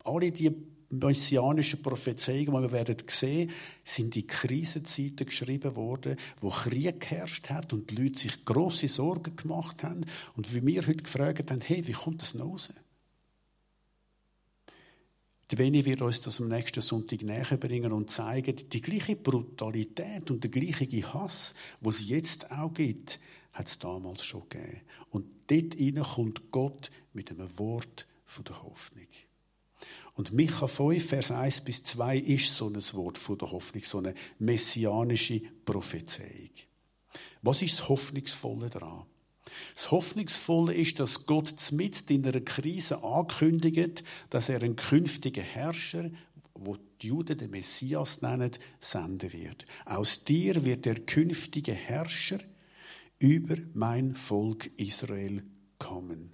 Alle 0.04 0.32
die 0.32 0.52
messianischen 0.90 1.82
Prophezeiungen, 1.82 2.46
die 2.46 2.62
wir 2.62 2.72
werden 2.72 2.98
sehen, 3.08 3.52
sind 3.84 4.16
in 4.16 4.28
Krisenzeiten 4.28 5.26
geschrieben 5.26 5.76
worden, 5.76 6.16
wo 6.40 6.50
Krieg 6.50 7.02
geherrscht 7.02 7.50
hat 7.50 7.74
und 7.74 7.90
die 7.92 7.96
Leute 7.96 8.20
sich 8.20 8.46
große 8.46 8.88
Sorgen 8.88 9.36
gemacht 9.36 9.84
haben 9.84 10.06
und 10.36 10.54
wie 10.54 10.66
wir 10.66 10.88
heute 10.88 11.04
gefragt 11.04 11.52
haben, 11.52 11.62
hey, 11.62 11.86
wie 11.86 11.92
kommt 11.92 12.22
das 12.22 12.36
noch 12.36 12.46
raus? 12.46 12.70
Die 15.50 15.56
Benny 15.56 15.86
wird 15.86 16.02
uns 16.02 16.20
das 16.20 16.42
am 16.42 16.50
nächsten 16.50 16.82
Sonntag 16.82 17.22
näher 17.22 17.58
bringen 17.58 17.94
und 17.94 18.10
zeigen, 18.10 18.56
die 18.70 18.82
gleiche 18.82 19.16
Brutalität 19.16 20.30
und 20.30 20.44
der 20.44 20.52
gleiche 20.52 21.14
Hass, 21.14 21.54
was 21.80 22.00
es 22.00 22.10
jetzt 22.10 22.52
auch 22.52 22.74
gibt, 22.74 23.20
hat 23.54 23.68
es 23.68 23.80
damals 23.80 24.26
schon 24.26 24.50
gegeben. 24.50 24.82
Und 25.10 25.26
dort 25.48 26.16
kommt 26.16 26.52
Gott 26.52 26.92
mit 27.14 27.32
einem 27.32 27.58
Wort 27.58 28.08
von 28.26 28.44
der 28.44 28.62
Hoffnung. 28.62 29.08
Und 30.16 30.34
Micha 30.34 30.68
5, 30.68 31.06
Vers 31.06 31.32
1 31.32 31.62
bis 31.62 31.84
2 31.84 32.18
ist 32.18 32.56
so 32.56 32.68
ein 32.68 32.76
Wort 32.94 33.18
von 33.18 33.38
der 33.38 33.52
Hoffnung, 33.52 33.84
so 33.84 34.00
eine 34.00 34.16
messianische 34.40 35.42
Prophezeiung. 35.64 36.50
Was 37.42 37.62
ist 37.62 37.80
das 37.80 37.88
Hoffnungsvolle 37.88 38.70
daran? 38.70 39.06
Das 39.76 39.92
Hoffnungsvolle 39.92 40.74
ist, 40.74 41.00
dass 41.00 41.26
Gott 41.26 41.72
mit 41.72 42.10
in 42.10 42.26
einer 42.26 42.42
Krise 42.42 43.04
ankündigt, 43.04 44.04
dass 44.30 44.50
er 44.50 44.62
einen 44.62 44.76
künftigen 44.76 45.44
Herrscher, 45.44 46.10
wo 46.54 46.78
die 47.02 47.08
Juden 47.08 47.38
den 47.38 47.52
Messias 47.52 48.22
nennen, 48.22 48.52
senden 48.82 49.34
wird. 49.34 49.66
Aus 49.86 50.24
dir 50.24 50.66
wird 50.66 50.86
der 50.86 51.00
künftige 51.00 51.74
Herrscher 51.74 52.40
über 53.20 53.56
mein 53.74 54.16
Volk 54.16 54.72
Israel 54.78 55.44
kommen. 55.80 56.32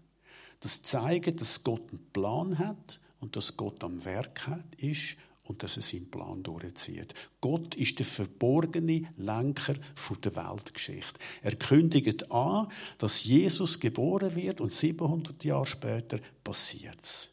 Das 0.60 0.82
zeigt, 0.82 1.42
dass 1.42 1.64
Gott 1.64 1.90
einen 1.90 2.06
Plan 2.14 2.58
hat 2.58 3.02
und 3.20 3.36
dass 3.36 3.58
Gott 3.58 3.84
am 3.84 4.04
Werk 4.06 4.50
ist 4.78 5.18
und 5.44 5.62
dass 5.62 5.78
er 5.78 5.84
seinen 5.84 6.10
Plan 6.10 6.42
durchzieht. 6.42 7.14
Gott 7.42 7.76
ist 7.76 8.00
der 8.00 8.06
verborgene 8.06 9.04
Lenker 9.18 9.76
der 10.24 10.36
Weltgeschichte. 10.36 11.20
Er 11.42 11.56
kündigt 11.56 12.32
an, 12.32 12.68
dass 12.98 13.24
Jesus 13.26 13.80
geboren 13.80 14.36
wird 14.36 14.62
und 14.62 14.72
700 14.72 15.44
Jahre 15.44 15.66
später 15.66 16.20
passiert's. 16.44 17.30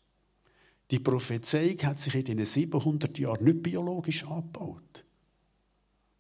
Die 0.91 0.99
Prophezeiung 0.99 1.79
hat 1.85 1.99
sich 1.99 2.15
in 2.17 2.25
diesen 2.25 2.45
700 2.45 3.17
Jahren 3.19 3.45
nicht 3.45 3.63
biologisch 3.63 4.25
abgebaut. 4.25 5.05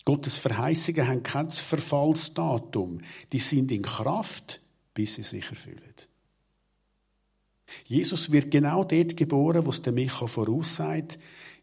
Gottes 0.05 0.39
Verheißungen 0.39 1.09
haben 1.09 1.23
kein 1.23 1.51
Verfallsdatum. 1.51 3.01
Die 3.33 3.39
sind 3.39 3.73
in 3.73 3.83
Kraft, 3.83 4.61
bis 4.95 5.17
sie 5.17 5.23
sich 5.23 5.49
erfüllen. 5.49 5.95
Jesus 7.85 8.33
wird 8.33 8.51
genau 8.51 8.85
dort 8.85 9.17
geboren, 9.17 9.65
wo 9.65 9.71
es 9.71 9.83
der 9.83 9.93
Micha 9.93 10.27
voraussagt 10.27 11.19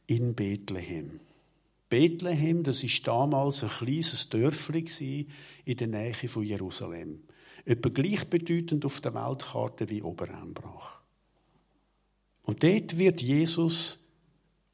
in 0.08 0.34
Bethlehem. 0.36 1.20
Bethlehem, 1.90 2.64
das 2.64 2.84
ist 2.84 3.08
damals 3.08 3.64
ein 3.64 3.70
kleines 3.70 4.28
Dörfli 4.30 5.28
in 5.66 5.78
der 5.78 5.88
Nähe 5.88 6.14
von 6.14 6.44
Jerusalem. 6.44 7.24
Etwa 7.66 7.90
gleichbedeutend 7.90 8.86
auf 8.86 9.02
der 9.02 9.14
Weltkarte 9.14 9.90
wie 9.90 10.02
Oberembrach. 10.02 11.02
Und 12.44 12.64
dort 12.64 12.98
wird 12.98 13.22
Jesus 13.22 14.00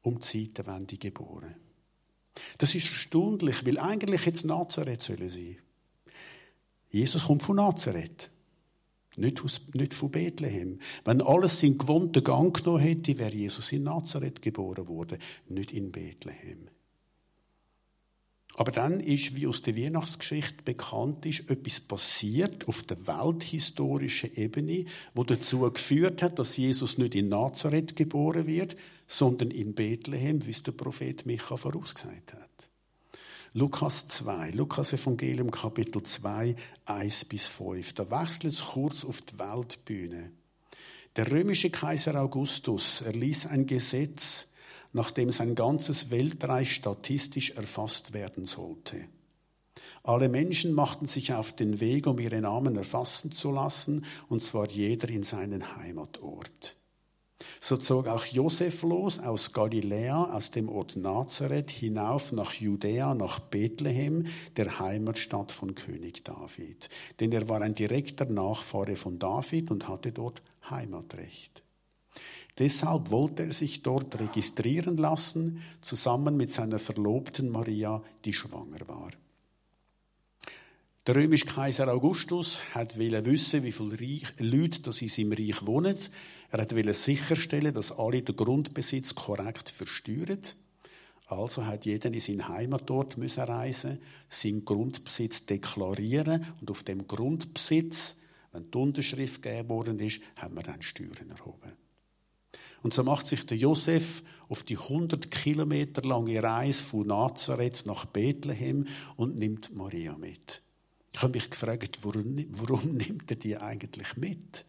um 0.02 0.20
die 0.20 0.20
Zeitenwende 0.54 0.96
geboren. 0.96 1.56
Das 2.58 2.74
ist 2.74 2.88
erstaunlich, 2.88 3.64
weil 3.66 3.78
eigentlich 3.78 4.26
jetzt 4.26 4.44
Nazareth 4.44 5.02
sollen 5.02 5.28
sein. 5.28 5.56
Jesus 6.90 7.24
kommt 7.24 7.42
von 7.42 7.56
Nazareth. 7.56 8.30
Nicht, 9.16 9.44
aus, 9.44 9.60
nicht 9.74 9.94
von 9.94 10.10
Bethlehem. 10.10 10.80
Wenn 11.04 11.22
alles 11.22 11.60
seinen 11.60 11.78
gewohnten 11.78 12.24
Gang 12.24 12.56
genommen 12.56 12.82
hätte, 12.82 13.18
wäre 13.18 13.34
Jesus 13.34 13.72
in 13.72 13.84
Nazareth 13.84 14.42
geboren 14.42 14.88
worden, 14.88 15.18
nicht 15.48 15.72
in 15.72 15.92
Bethlehem. 15.92 16.68
Aber 18.56 18.70
dann 18.70 19.00
ist, 19.00 19.34
wie 19.34 19.48
aus 19.48 19.62
der 19.62 19.76
Weihnachtsgeschichte 19.76 20.62
bekannt 20.64 21.26
ist, 21.26 21.50
etwas 21.50 21.80
passiert 21.80 22.68
auf 22.68 22.84
der 22.84 23.04
welthistorischen 23.06 24.36
Ebene, 24.36 24.84
wo 25.12 25.24
dazu 25.24 25.60
geführt 25.70 26.22
hat, 26.22 26.38
dass 26.38 26.56
Jesus 26.56 26.96
nicht 26.96 27.16
in 27.16 27.28
Nazareth 27.28 27.96
geboren 27.96 28.46
wird, 28.46 28.76
sondern 29.08 29.50
in 29.50 29.74
Bethlehem, 29.74 30.46
wie 30.46 30.50
es 30.50 30.62
der 30.62 30.72
Prophet 30.72 31.26
Micha 31.26 31.56
vorausgesagt 31.56 32.34
hat. 32.34 32.53
Lukas 33.56 34.08
2, 34.08 34.50
Lukas 34.50 34.94
Evangelium 34.94 35.48
Kapitel 35.48 36.02
2, 36.02 36.56
1 36.86 37.24
bis 37.26 37.46
5. 37.46 37.92
Da 37.94 38.10
wechselt 38.10 38.52
es 38.52 38.64
kurz 38.64 39.04
auf 39.04 39.22
die 39.22 39.38
Weltbühne. 39.38 40.32
Der 41.14 41.30
römische 41.30 41.70
Kaiser 41.70 42.20
Augustus 42.20 43.02
erließ 43.02 43.46
ein 43.46 43.68
Gesetz, 43.68 44.48
nachdem 44.92 45.30
sein 45.30 45.54
ganzes 45.54 46.10
Weltreich 46.10 46.74
statistisch 46.74 47.50
erfasst 47.52 48.12
werden 48.12 48.44
sollte. 48.44 49.06
Alle 50.02 50.28
Menschen 50.28 50.72
machten 50.72 51.06
sich 51.06 51.32
auf 51.32 51.54
den 51.54 51.78
Weg, 51.78 52.08
um 52.08 52.18
ihre 52.18 52.40
Namen 52.40 52.74
erfassen 52.74 53.30
zu 53.30 53.52
lassen, 53.52 54.04
und 54.28 54.42
zwar 54.42 54.68
jeder 54.68 55.08
in 55.08 55.22
seinen 55.22 55.76
Heimatort. 55.76 56.74
So 57.66 57.78
zog 57.78 58.08
auch 58.08 58.26
Josef 58.26 58.82
los 58.82 59.18
aus 59.18 59.54
Galiläa, 59.54 60.34
aus 60.34 60.50
dem 60.50 60.68
Ort 60.68 60.96
Nazareth, 60.96 61.70
hinauf 61.70 62.30
nach 62.30 62.52
Judäa, 62.52 63.14
nach 63.14 63.38
Bethlehem, 63.38 64.26
der 64.58 64.80
Heimatstadt 64.80 65.50
von 65.50 65.74
König 65.74 66.22
David. 66.24 66.90
Denn 67.20 67.32
er 67.32 67.48
war 67.48 67.62
ein 67.62 67.74
direkter 67.74 68.26
Nachfahre 68.26 68.96
von 68.96 69.18
David 69.18 69.70
und 69.70 69.88
hatte 69.88 70.12
dort 70.12 70.42
Heimatrecht. 70.68 71.62
Deshalb 72.58 73.10
wollte 73.10 73.44
er 73.44 73.54
sich 73.54 73.82
dort 73.82 74.20
registrieren 74.20 74.98
lassen, 74.98 75.62
zusammen 75.80 76.36
mit 76.36 76.50
seiner 76.50 76.78
Verlobten 76.78 77.48
Maria, 77.48 78.02
die 78.26 78.34
schwanger 78.34 78.86
war. 78.88 79.08
Der 81.06 81.16
römische 81.16 81.44
Kaiser 81.44 81.92
Augustus 81.92 82.62
hat 82.74 82.96
wissen, 82.96 83.62
wie 83.62 83.72
viele 83.72 84.20
Leute 84.38 84.80
das 84.80 85.02
in 85.02 85.08
seinem 85.08 85.32
Reich 85.32 85.66
wohnen. 85.66 85.98
Er 86.50 86.62
hat 86.62 86.72
sicherstellen, 86.94 87.74
dass 87.74 87.92
alle 87.92 88.22
den 88.22 88.34
Grundbesitz 88.34 89.14
korrekt 89.14 89.68
versteuern. 89.68 90.40
Also 91.26 91.66
hat 91.66 91.84
jeder 91.84 92.10
in 92.10 92.20
seinen 92.20 92.48
Heimatort 92.48 93.18
müssen 93.18 93.42
reisen, 93.42 93.98
seinen 94.30 94.64
Grundbesitz 94.64 95.44
deklarieren 95.44 96.46
und 96.62 96.70
auf 96.70 96.84
dem 96.84 97.06
Grundbesitz, 97.06 98.16
wenn 98.52 98.70
die 98.70 98.78
Unterschrift 98.78 99.42
gegeben 99.42 99.68
worden 99.68 100.00
ist, 100.00 100.22
haben 100.36 100.56
wir 100.56 100.62
dann 100.62 100.80
Steuern 100.80 101.28
erhoben. 101.28 101.72
Und 102.82 102.94
so 102.94 103.04
macht 103.04 103.26
sich 103.26 103.44
der 103.44 103.58
Josef 103.58 104.22
auf 104.48 104.62
die 104.62 104.78
100 104.78 105.30
Kilometer 105.30 106.00
lange 106.00 106.42
Reise 106.42 106.82
von 106.82 107.06
Nazareth 107.06 107.84
nach 107.84 108.06
Bethlehem 108.06 108.86
und 109.16 109.36
nimmt 109.36 109.74
Maria 109.74 110.16
mit. 110.16 110.63
Ich 111.14 111.22
habe 111.22 111.32
mich 111.32 111.48
gefragt, 111.48 112.00
warum, 112.02 112.44
warum 112.50 112.94
nimmt 112.96 113.30
er 113.30 113.36
die 113.36 113.56
eigentlich 113.56 114.16
mit? 114.16 114.66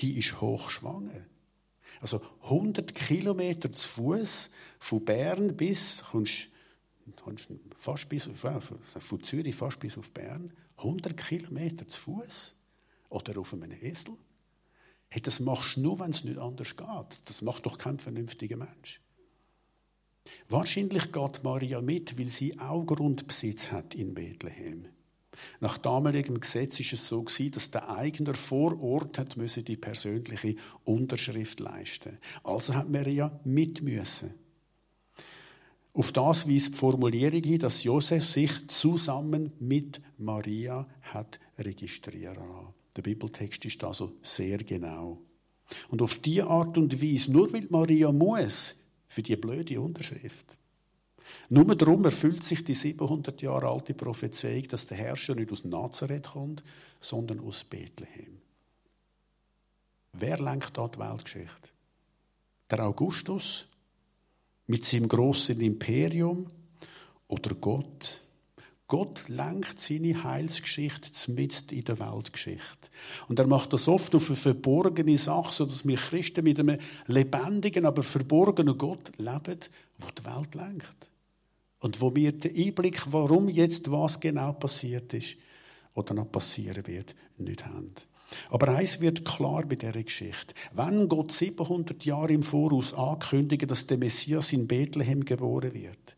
Die 0.00 0.18
ist 0.18 0.40
hochschwanger. 0.40 1.26
Also 2.00 2.22
100 2.44 2.94
Kilometer 2.94 3.70
zu 3.72 3.88
Fuß 3.88 4.50
von 4.78 5.04
Bern 5.04 5.54
bis, 5.54 6.02
kommst, 6.10 6.48
kommst 7.22 7.48
fast 7.76 8.08
bis 8.08 8.28
auf, 8.28 8.72
von 8.88 9.22
Zürich 9.22 9.54
fast 9.54 9.78
bis 9.78 9.98
auf 9.98 10.10
Bern. 10.10 10.52
100 10.78 11.14
Kilometer 11.16 11.86
zu 11.86 12.00
Fuß 12.00 12.54
oder 13.10 13.38
auf 13.38 13.52
einem 13.52 13.70
Esel. 13.70 14.16
Hey, 15.08 15.20
das 15.20 15.40
machst 15.40 15.76
du 15.76 15.82
nur, 15.82 16.00
wenn 16.00 16.10
es 16.10 16.24
nicht 16.24 16.38
anders 16.38 16.74
geht. 16.74 17.28
Das 17.28 17.42
macht 17.42 17.66
doch 17.66 17.76
kein 17.76 17.98
vernünftiger 17.98 18.56
Mensch. 18.56 19.02
Wahrscheinlich 20.48 21.12
geht 21.12 21.44
Maria 21.44 21.82
mit, 21.82 22.18
weil 22.18 22.30
sie 22.30 22.58
auch 22.58 22.86
Grundbesitz 22.86 23.70
hat 23.70 23.94
in 23.94 24.14
Bethlehem. 24.14 24.86
Nach 25.60 25.78
damaligem 25.78 26.40
Gesetz 26.40 26.78
ist 26.80 26.92
es 26.92 27.08
so 27.08 27.22
gewesen, 27.22 27.52
dass 27.52 27.70
der 27.70 27.88
Eigner 27.90 28.34
vor 28.34 28.80
Ort 28.82 29.18
hat 29.18 29.36
müsse 29.36 29.62
die 29.62 29.76
persönliche 29.76 30.56
Unterschrift 30.84 31.60
leisten. 31.60 32.18
Also 32.44 32.74
hat 32.74 32.90
Maria 32.90 33.40
mit 33.44 33.82
müssen. 33.82 34.34
Auf 35.94 36.12
das 36.12 36.48
weist 36.48 36.68
die 36.68 36.78
Formulierung 36.78 37.42
hin, 37.42 37.58
dass 37.58 37.84
Josef 37.84 38.24
sich 38.24 38.66
zusammen 38.68 39.52
mit 39.58 40.00
Maria 40.16 40.86
hat 41.02 41.38
registrieren 41.58 42.36
lassen. 42.36 42.74
Der 42.96 43.02
Bibeltext 43.02 43.64
ist 43.64 43.84
also 43.84 44.12
sehr 44.22 44.58
genau. 44.58 45.20
Und 45.88 46.02
auf 46.02 46.18
die 46.18 46.42
Art 46.42 46.76
und 46.78 47.02
Weise, 47.02 47.32
nur 47.32 47.52
weil 47.52 47.66
Maria 47.70 48.10
muss, 48.10 48.74
für 49.08 49.22
die 49.22 49.36
blöde 49.36 49.80
Unterschrift. 49.80 50.56
Nur 51.48 51.76
darum 51.76 52.04
erfüllt 52.04 52.42
sich 52.42 52.64
die 52.64 52.74
700 52.74 53.42
Jahre 53.42 53.68
alte 53.68 53.94
Prophezeiung, 53.94 54.64
dass 54.68 54.86
der 54.86 54.96
Herrscher 54.96 55.34
nicht 55.34 55.52
aus 55.52 55.64
Nazareth 55.64 56.28
kommt, 56.28 56.62
sondern 57.00 57.40
aus 57.40 57.64
Bethlehem. 57.64 58.38
Wer 60.12 60.38
lenkt 60.38 60.76
dort 60.76 60.96
die 60.96 61.00
Weltgeschichte? 61.00 61.70
Der 62.70 62.86
Augustus 62.86 63.66
mit 64.66 64.84
seinem 64.84 65.08
großen 65.08 65.60
Imperium 65.60 66.46
oder 67.28 67.54
Gott? 67.54 68.22
Gott 68.92 69.26
lenkt 69.28 69.80
seine 69.80 70.22
Heilsgeschichte 70.22 71.32
mitten 71.32 71.74
in 71.74 71.84
der 71.84 71.98
Weltgeschichte. 71.98 72.90
Und 73.26 73.38
er 73.38 73.46
macht 73.46 73.72
das 73.72 73.88
oft 73.88 74.14
auf 74.14 74.28
eine 74.28 74.36
verborgene 74.36 75.16
Sache, 75.16 75.54
sodass 75.54 75.86
wir 75.86 75.96
Christen 75.96 76.44
mit 76.44 76.60
einem 76.60 76.78
lebendigen, 77.06 77.86
aber 77.86 78.02
verborgenen 78.02 78.76
Gott 78.76 79.12
leben, 79.16 79.60
wo 79.96 80.08
die 80.08 80.24
Welt 80.26 80.54
lenkt. 80.54 81.11
Und 81.82 82.00
wo 82.00 82.14
wir 82.14 82.30
den 82.30 82.54
Einblick, 82.54 83.12
warum 83.12 83.48
jetzt 83.48 83.90
was 83.90 84.20
genau 84.20 84.52
passiert 84.52 85.12
ist 85.14 85.36
oder 85.94 86.14
noch 86.14 86.30
passieren 86.30 86.86
wird, 86.86 87.16
nicht 87.38 87.66
haben. 87.66 87.92
Aber 88.50 88.68
eins 88.68 89.00
wird 89.00 89.24
klar 89.24 89.64
bei 89.66 89.74
dieser 89.74 90.02
Geschichte. 90.02 90.54
Wenn 90.72 91.08
Gott 91.08 91.32
700 91.32 92.04
Jahre 92.04 92.32
im 92.32 92.44
Voraus 92.44 92.94
ankündigt, 92.94 93.68
dass 93.68 93.86
der 93.88 93.98
Messias 93.98 94.52
in 94.52 94.68
Bethlehem 94.68 95.24
geboren 95.24 95.74
wird, 95.74 96.16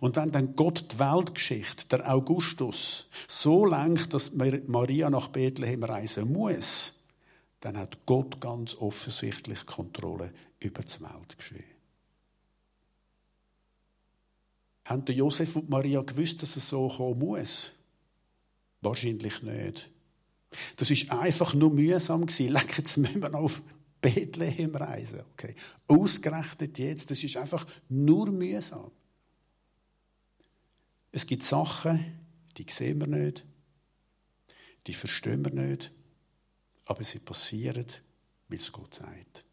und 0.00 0.16
wenn 0.16 0.30
dann 0.30 0.54
Gott 0.56 0.92
die 0.92 0.98
Weltgeschichte, 0.98 1.88
der 1.88 2.14
Augustus, 2.14 3.08
so 3.26 3.64
lenkt, 3.64 4.12
dass 4.14 4.32
Maria 4.34 5.10
nach 5.10 5.28
Bethlehem 5.28 5.84
reisen 5.84 6.32
muss, 6.32 6.94
dann 7.60 7.76
hat 7.76 7.98
Gott 8.06 8.40
ganz 8.40 8.74
offensichtlich 8.76 9.66
Kontrolle 9.66 10.32
über 10.60 10.82
das 10.82 11.00
Weltgeschehen. 11.00 11.77
Haben 14.88 15.04
Josef 15.04 15.54
und 15.56 15.68
Maria 15.68 16.00
gewusst, 16.00 16.42
dass 16.42 16.56
es 16.56 16.66
so 16.66 16.88
kommen 16.88 17.18
muss? 17.18 17.72
Wahrscheinlich 18.80 19.42
nicht. 19.42 19.90
Das 20.76 20.90
ist 20.90 21.10
einfach 21.10 21.52
nur 21.52 21.70
mühsam 21.70 22.24
gewesen. 22.24 22.52
Leck, 22.52 22.78
jetzt 22.78 22.96
müssen 22.96 23.20
wir 23.20 23.34
auf 23.34 23.62
Bethlehem 24.00 24.74
reisen. 24.74 25.20
Okay. 25.34 25.54
Ausgerechnet 25.88 26.78
jetzt, 26.78 27.10
das 27.10 27.22
ist 27.22 27.36
einfach 27.36 27.66
nur 27.90 28.30
mühsam. 28.30 28.90
Es 31.12 31.26
gibt 31.26 31.42
Sachen, 31.42 32.18
die 32.56 32.64
sehen 32.70 32.98
wir 33.00 33.08
nicht, 33.08 33.44
die 34.86 34.94
verstehen 34.94 35.44
wir 35.44 35.52
nicht, 35.52 35.92
aber 36.86 37.04
sie 37.04 37.18
passieren, 37.18 37.86
weil 38.48 38.58
es 38.58 38.72
Gott 38.72 38.94
sagt. 38.94 39.44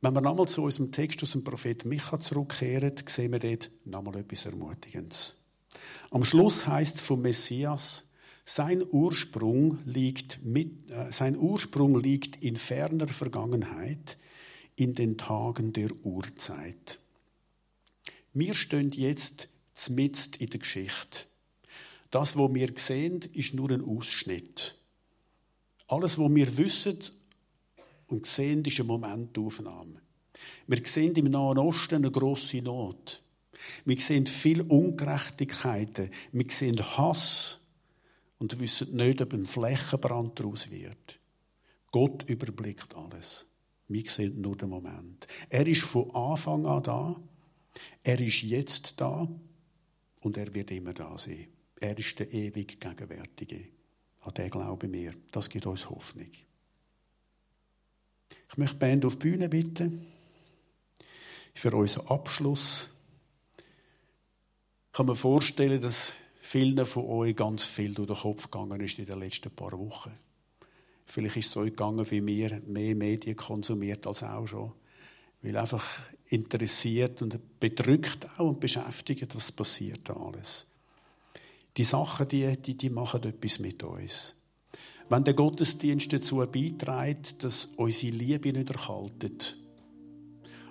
Wenn 0.00 0.14
wir 0.14 0.20
nochmal 0.20 0.48
zu 0.48 0.62
unserem 0.62 0.92
Text 0.92 1.22
aus 1.22 1.32
dem 1.32 1.44
Prophet 1.44 1.84
Micha 1.84 2.18
zurückkehren, 2.18 2.92
sehen 3.06 3.32
wir 3.32 3.38
dort 3.38 3.70
nochmal 3.84 4.16
etwas 4.16 4.46
Ermutigendes. 4.46 5.36
Am 6.10 6.24
Schluss 6.24 6.66
heißt 6.66 6.96
es 6.96 7.02
vom 7.02 7.22
Messias, 7.22 8.04
sein 8.44 8.84
Ursprung 8.88 9.78
liegt, 9.84 10.44
mit, 10.44 10.90
äh, 10.92 11.10
sein 11.10 11.36
Ursprung 11.36 12.00
liegt 12.00 12.44
in 12.44 12.56
ferner 12.56 13.08
Vergangenheit, 13.08 14.18
in 14.76 14.94
den 14.94 15.18
Tagen 15.18 15.72
der 15.72 15.90
Urzeit. 16.04 17.00
Wir 18.32 18.54
stehen 18.54 18.92
jetzt 18.92 19.48
mitten 19.88 20.38
in 20.38 20.50
der 20.50 20.60
Geschichte. 20.60 21.26
Das, 22.10 22.38
was 22.38 22.54
wir 22.54 22.70
sehen, 22.76 23.20
ist 23.32 23.54
nur 23.54 23.70
ein 23.70 23.82
Ausschnitt. 23.82 24.78
Alles, 25.88 26.18
was 26.18 26.34
wir 26.34 26.56
wissen 26.56 26.98
und 28.08 28.26
sehen, 28.26 28.64
ist 28.64 28.80
eine 28.80 28.88
Momentaufnahme. 28.88 30.00
Wir 30.66 30.84
sehen 30.84 31.14
im 31.14 31.30
Nahen 31.30 31.58
Osten 31.58 31.96
eine 31.96 32.10
grosse 32.10 32.62
Not. 32.62 33.22
Wir 33.84 34.00
sehen 34.00 34.26
viele 34.26 34.64
Ungerechtigkeiten. 34.64 36.10
Wir 36.32 36.46
sehen 36.50 36.78
Hass 36.78 37.60
und 38.38 38.58
wissen 38.60 38.94
nicht, 38.96 39.20
ob 39.20 39.32
ein 39.32 39.46
Flächenbrand 39.46 40.38
daraus 40.38 40.70
wird. 40.70 41.18
Gott 41.90 42.28
überblickt 42.28 42.94
alles. 42.94 43.46
Wir 43.88 44.08
sehen 44.08 44.40
nur 44.40 44.56
den 44.56 44.70
Moment. 44.70 45.26
Er 45.48 45.66
ist 45.66 45.82
von 45.82 46.10
Anfang 46.14 46.66
an 46.66 46.82
da. 46.82 47.16
Er 48.02 48.20
ist 48.20 48.42
jetzt 48.42 49.00
da. 49.00 49.28
Und 50.20 50.36
er 50.36 50.52
wird 50.54 50.70
immer 50.72 50.92
da 50.92 51.16
sein. 51.18 51.46
Er 51.80 51.96
ist 51.96 52.18
der 52.18 52.32
ewig 52.32 52.80
Gegenwärtige. 52.80 53.68
An 54.22 54.34
den 54.34 54.50
glauben 54.50 54.92
wir. 54.92 55.14
Das 55.30 55.48
gibt 55.48 55.66
uns 55.66 55.88
Hoffnung. 55.88 56.30
Ich 58.48 58.56
möchte 58.56 58.76
die 58.76 58.80
Band 58.80 59.04
auf 59.04 59.16
die 59.16 59.30
Bühne 59.30 59.48
bitten. 59.48 60.06
für 61.54 61.74
unseren 61.74 62.06
Abschluss. 62.08 62.90
Ich 63.56 64.92
kann 64.92 65.06
mir 65.06 65.16
vorstellen, 65.16 65.80
dass 65.80 66.16
vielen 66.40 66.86
von 66.86 67.06
euch 67.06 67.34
ganz 67.34 67.64
viel 67.64 67.94
durch 67.94 68.08
den 68.08 68.16
Kopf 68.16 68.50
gegangen 68.50 68.80
ist 68.80 68.98
in 68.98 69.06
den 69.06 69.18
letzten 69.18 69.50
paar 69.50 69.72
Wochen. 69.72 70.12
Vielleicht 71.06 71.36
ist 71.36 71.46
es 71.48 71.56
euch 71.56 71.70
gegangen 71.70 72.08
wie 72.10 72.20
mir, 72.20 72.60
mehr 72.66 72.94
Medien 72.94 73.36
konsumiert 73.36 74.06
als 74.06 74.22
auch 74.22 74.46
schon. 74.46 74.72
Weil 75.42 75.56
einfach 75.56 75.84
interessiert 76.28 77.22
und 77.22 77.38
bedrückt 77.60 78.26
auch 78.38 78.50
und 78.50 78.60
beschäftigt, 78.60 79.34
was 79.34 79.52
passiert 79.52 80.00
da 80.04 80.14
alles. 80.14 80.66
Die 81.76 81.84
Sachen, 81.84 82.28
die, 82.28 82.56
die, 82.56 82.76
die 82.76 82.90
machen 82.90 83.22
etwas 83.22 83.58
mit 83.58 83.82
uns. 83.82 84.35
Wenn 85.08 85.24
der 85.24 85.34
Gottesdienst 85.34 86.12
dazu 86.12 86.36
beiträgt, 86.36 87.44
dass 87.44 87.66
unsere 87.76 88.12
Liebe 88.12 88.52
nicht 88.52 88.70
erkaltet. 88.70 89.58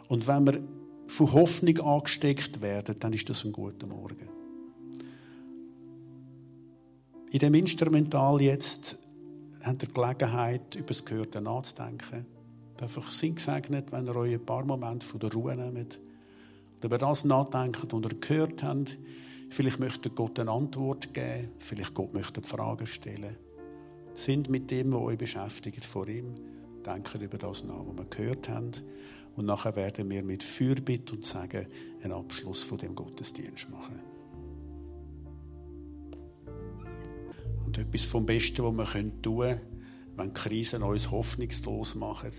Und 0.08 0.28
wenn 0.28 0.46
wir 0.46 0.62
von 1.08 1.32
Hoffnung 1.34 1.80
angesteckt 1.80 2.62
werden, 2.62 2.96
dann 3.00 3.14
ist 3.14 3.30
das 3.30 3.46
ein 3.46 3.52
guter 3.52 3.88
Morgen. 3.88 4.30
In 7.32 7.40
dem 7.40 7.54
Instrumental 7.54 8.42
jetzt 8.42 8.98
habt 9.64 9.84
ihr 9.84 9.90
Gelegenheit, 9.90 10.76
über 10.76 10.88
das 10.88 11.06
Gehörte 11.06 11.42
nachzudenken. 11.42 12.26
Einfach 12.80 13.12
sind 13.12 13.36
gesegnet, 13.36 13.92
wenn 13.92 14.06
ihr 14.06 14.16
euch 14.16 14.34
ein 14.34 14.46
paar 14.46 14.66
Momente 14.66 15.06
von 15.06 15.20
der 15.20 15.32
Ruhe 15.34 15.56
nehmt 15.56 16.00
und 16.76 16.84
über 16.84 16.98
das 16.98 17.26
nachdenkt, 17.26 17.82
was 17.82 18.02
ihr 18.02 18.20
gehört 18.20 18.64
habt. 18.64 18.98
Vielleicht 19.50 19.80
möchte 19.80 20.10
Gott 20.10 20.40
eine 20.40 20.52
Antwort 20.52 21.14
geben, 21.14 21.50
vielleicht 21.60 21.94
Gott 21.94 22.14
möchte 22.14 22.42
Fragen 22.42 22.86
stellen. 22.86 23.38
Sind 24.16 24.50
mit 24.50 24.72
dem, 24.72 24.94
was 24.94 25.02
euch 25.02 25.18
beschäftigt, 25.18 25.86
vor 25.86 26.08
ihm. 26.08 26.34
Denkt 26.86 27.14
über 27.16 27.38
das 27.38 27.64
nach, 27.64 27.86
was 27.86 27.98
wir 27.98 28.06
gehört 28.06 28.50
haben. 28.50 28.72
Und 29.36 29.46
nachher 29.46 29.76
werden 29.76 30.10
wir 30.10 30.24
mit 30.24 30.42
Fürbitte 30.42 31.14
und 31.16 31.26
Sagen 31.26 31.68
einen 32.02 32.14
Abschluss 32.14 32.64
von 32.64 32.78
dem 32.78 32.96
Gottesdienst 32.96 33.70
machen. 33.70 34.00
Und 37.66 37.78
etwas 37.78 38.06
vom 38.06 38.26
Besten, 38.26 38.64
was 38.64 38.94
wir 38.96 39.22
tun 39.22 39.40
können, 39.40 39.62
wenn 40.16 40.34
Krisen 40.34 40.82
uns 40.82 41.12
hoffnungslos 41.12 41.96
machen 41.96 42.32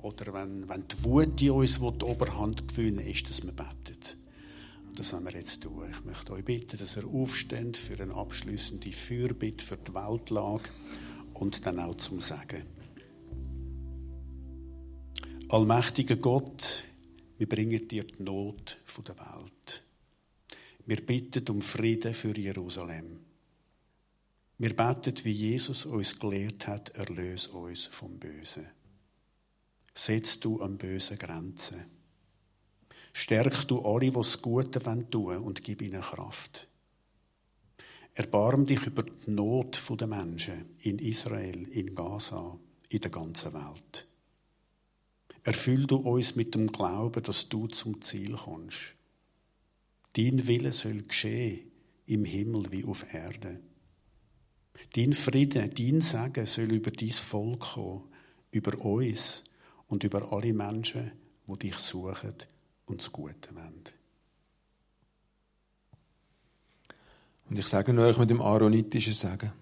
oder 0.00 0.32
wenn, 0.32 0.68
wenn 0.68 0.88
die 0.88 1.04
Wut 1.04 1.40
in 1.42 1.50
uns 1.50 1.78
die 1.78 1.84
Oberhand 1.84 2.66
gewinnen 2.68 3.06
ist, 3.06 3.28
dass 3.28 3.44
wir 3.44 3.52
beten. 3.52 4.23
Das 4.96 5.12
werden 5.12 5.24
wir 5.24 5.32
jetzt 5.32 5.62
tun. 5.62 5.90
Ich 5.90 6.04
möchte 6.04 6.32
euch 6.32 6.44
bitten, 6.44 6.78
dass 6.78 6.96
ihr 6.96 7.06
aufsteht 7.06 7.76
für 7.76 8.00
eine 8.00 8.14
abschließende 8.14 8.92
Fürbitte 8.92 9.64
für 9.64 9.76
die 9.76 9.94
Weltlage 9.94 10.70
und 11.34 11.66
dann 11.66 11.80
auch 11.80 11.96
zum 11.96 12.20
Sagen. 12.20 12.62
Allmächtiger 15.48 16.16
Gott, 16.16 16.84
wir 17.38 17.48
bringen 17.48 17.88
dir 17.88 18.04
die 18.04 18.22
Not 18.22 18.78
der 19.06 19.16
Welt. 19.18 19.82
Wir 20.86 21.04
bitten 21.04 21.48
um 21.48 21.60
Frieden 21.60 22.14
für 22.14 22.38
Jerusalem. 22.38 23.20
Wir 24.58 24.76
beten, 24.76 25.24
wie 25.24 25.32
Jesus 25.32 25.86
uns 25.86 26.18
gelehrt 26.18 26.68
hat, 26.68 26.90
erlöse 26.90 27.50
uns 27.50 27.86
vom 27.86 28.18
Bösen. 28.18 28.66
Setz 29.94 30.38
du 30.38 30.60
am 30.62 30.78
Bösen 30.78 31.18
Grenzen. 31.18 31.93
Stärk 33.16 33.68
du 33.68 33.80
alle, 33.80 34.00
die 34.00 34.10
das 34.10 34.42
Gute 34.42 34.80
tun 34.80 35.06
wollen, 35.12 35.44
und 35.44 35.62
gib 35.62 35.82
ihnen 35.82 36.02
Kraft. 36.02 36.66
Erbarm 38.12 38.66
dich 38.66 38.84
über 38.86 39.04
die 39.04 39.30
Not 39.30 39.80
der 39.88 40.08
Menschen 40.08 40.74
in 40.80 40.98
Israel, 40.98 41.68
in 41.68 41.94
Gaza, 41.94 42.58
in 42.88 43.00
der 43.00 43.12
ganzen 43.12 43.52
Welt. 43.54 44.08
Erfüll 45.44 45.86
du 45.86 45.98
uns 45.98 46.34
mit 46.34 46.56
dem 46.56 46.66
Glauben, 46.66 47.22
dass 47.22 47.48
du 47.48 47.68
zum 47.68 48.02
Ziel 48.02 48.32
kommst. 48.32 48.96
Dein 50.14 50.48
Wille 50.48 50.72
soll 50.72 51.04
geschehen, 51.04 51.70
im 52.06 52.24
Himmel 52.24 52.72
wie 52.72 52.84
auf 52.84 53.06
Erde. 53.14 53.60
Dein 54.94 55.12
Frieden, 55.12 55.70
dein 55.72 56.00
Segen 56.00 56.46
soll 56.46 56.72
über 56.72 56.90
dein 56.90 57.12
Volk 57.12 57.60
kommen, 57.60 58.08
über 58.50 58.76
uns 58.84 59.44
und 59.86 60.02
über 60.02 60.32
alle 60.32 60.52
Menschen, 60.52 61.12
die 61.46 61.58
dich 61.58 61.78
suchen 61.78 62.34
und 62.86 63.00
das 63.00 63.12
Gute 63.12 63.54
wollen. 63.54 63.84
Und 67.48 67.58
ich 67.58 67.66
sage 67.66 67.98
euch 68.00 68.18
mit 68.18 68.30
dem 68.30 68.40
aaronitischen 68.40 69.12
Sagen. 69.12 69.52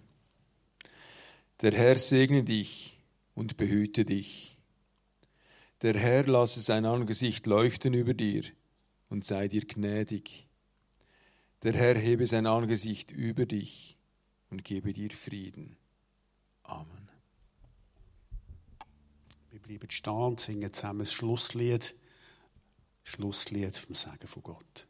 Der 1.60 1.72
Herr 1.72 1.98
segne 1.98 2.42
dich 2.42 2.98
und 3.34 3.56
behüte 3.56 4.04
dich. 4.04 4.56
Der 5.82 5.94
Herr 5.94 6.26
lasse 6.26 6.60
sein 6.60 6.84
Angesicht 6.84 7.46
leuchten 7.46 7.94
über 7.94 8.14
dir 8.14 8.44
und 9.08 9.24
sei 9.24 9.48
dir 9.48 9.64
gnädig. 9.64 10.46
Der 11.62 11.72
Herr 11.72 11.96
hebe 11.96 12.26
sein 12.26 12.46
Angesicht 12.46 13.10
über 13.10 13.46
dich 13.46 13.96
und 14.50 14.64
gebe 14.64 14.92
dir 14.92 15.10
Frieden. 15.10 15.76
Amen. 16.62 17.08
Wir 19.50 19.60
bleiben 19.60 19.90
stehen 19.90 20.14
und 20.14 20.40
singen 20.40 20.72
zusammen 20.72 21.00
das 21.00 21.12
Schlusslied. 21.12 21.94
Schlusslied 23.05 23.76
vom 23.76 23.94
Sagen 23.94 24.26
von 24.26 24.42
Gott. 24.42 24.86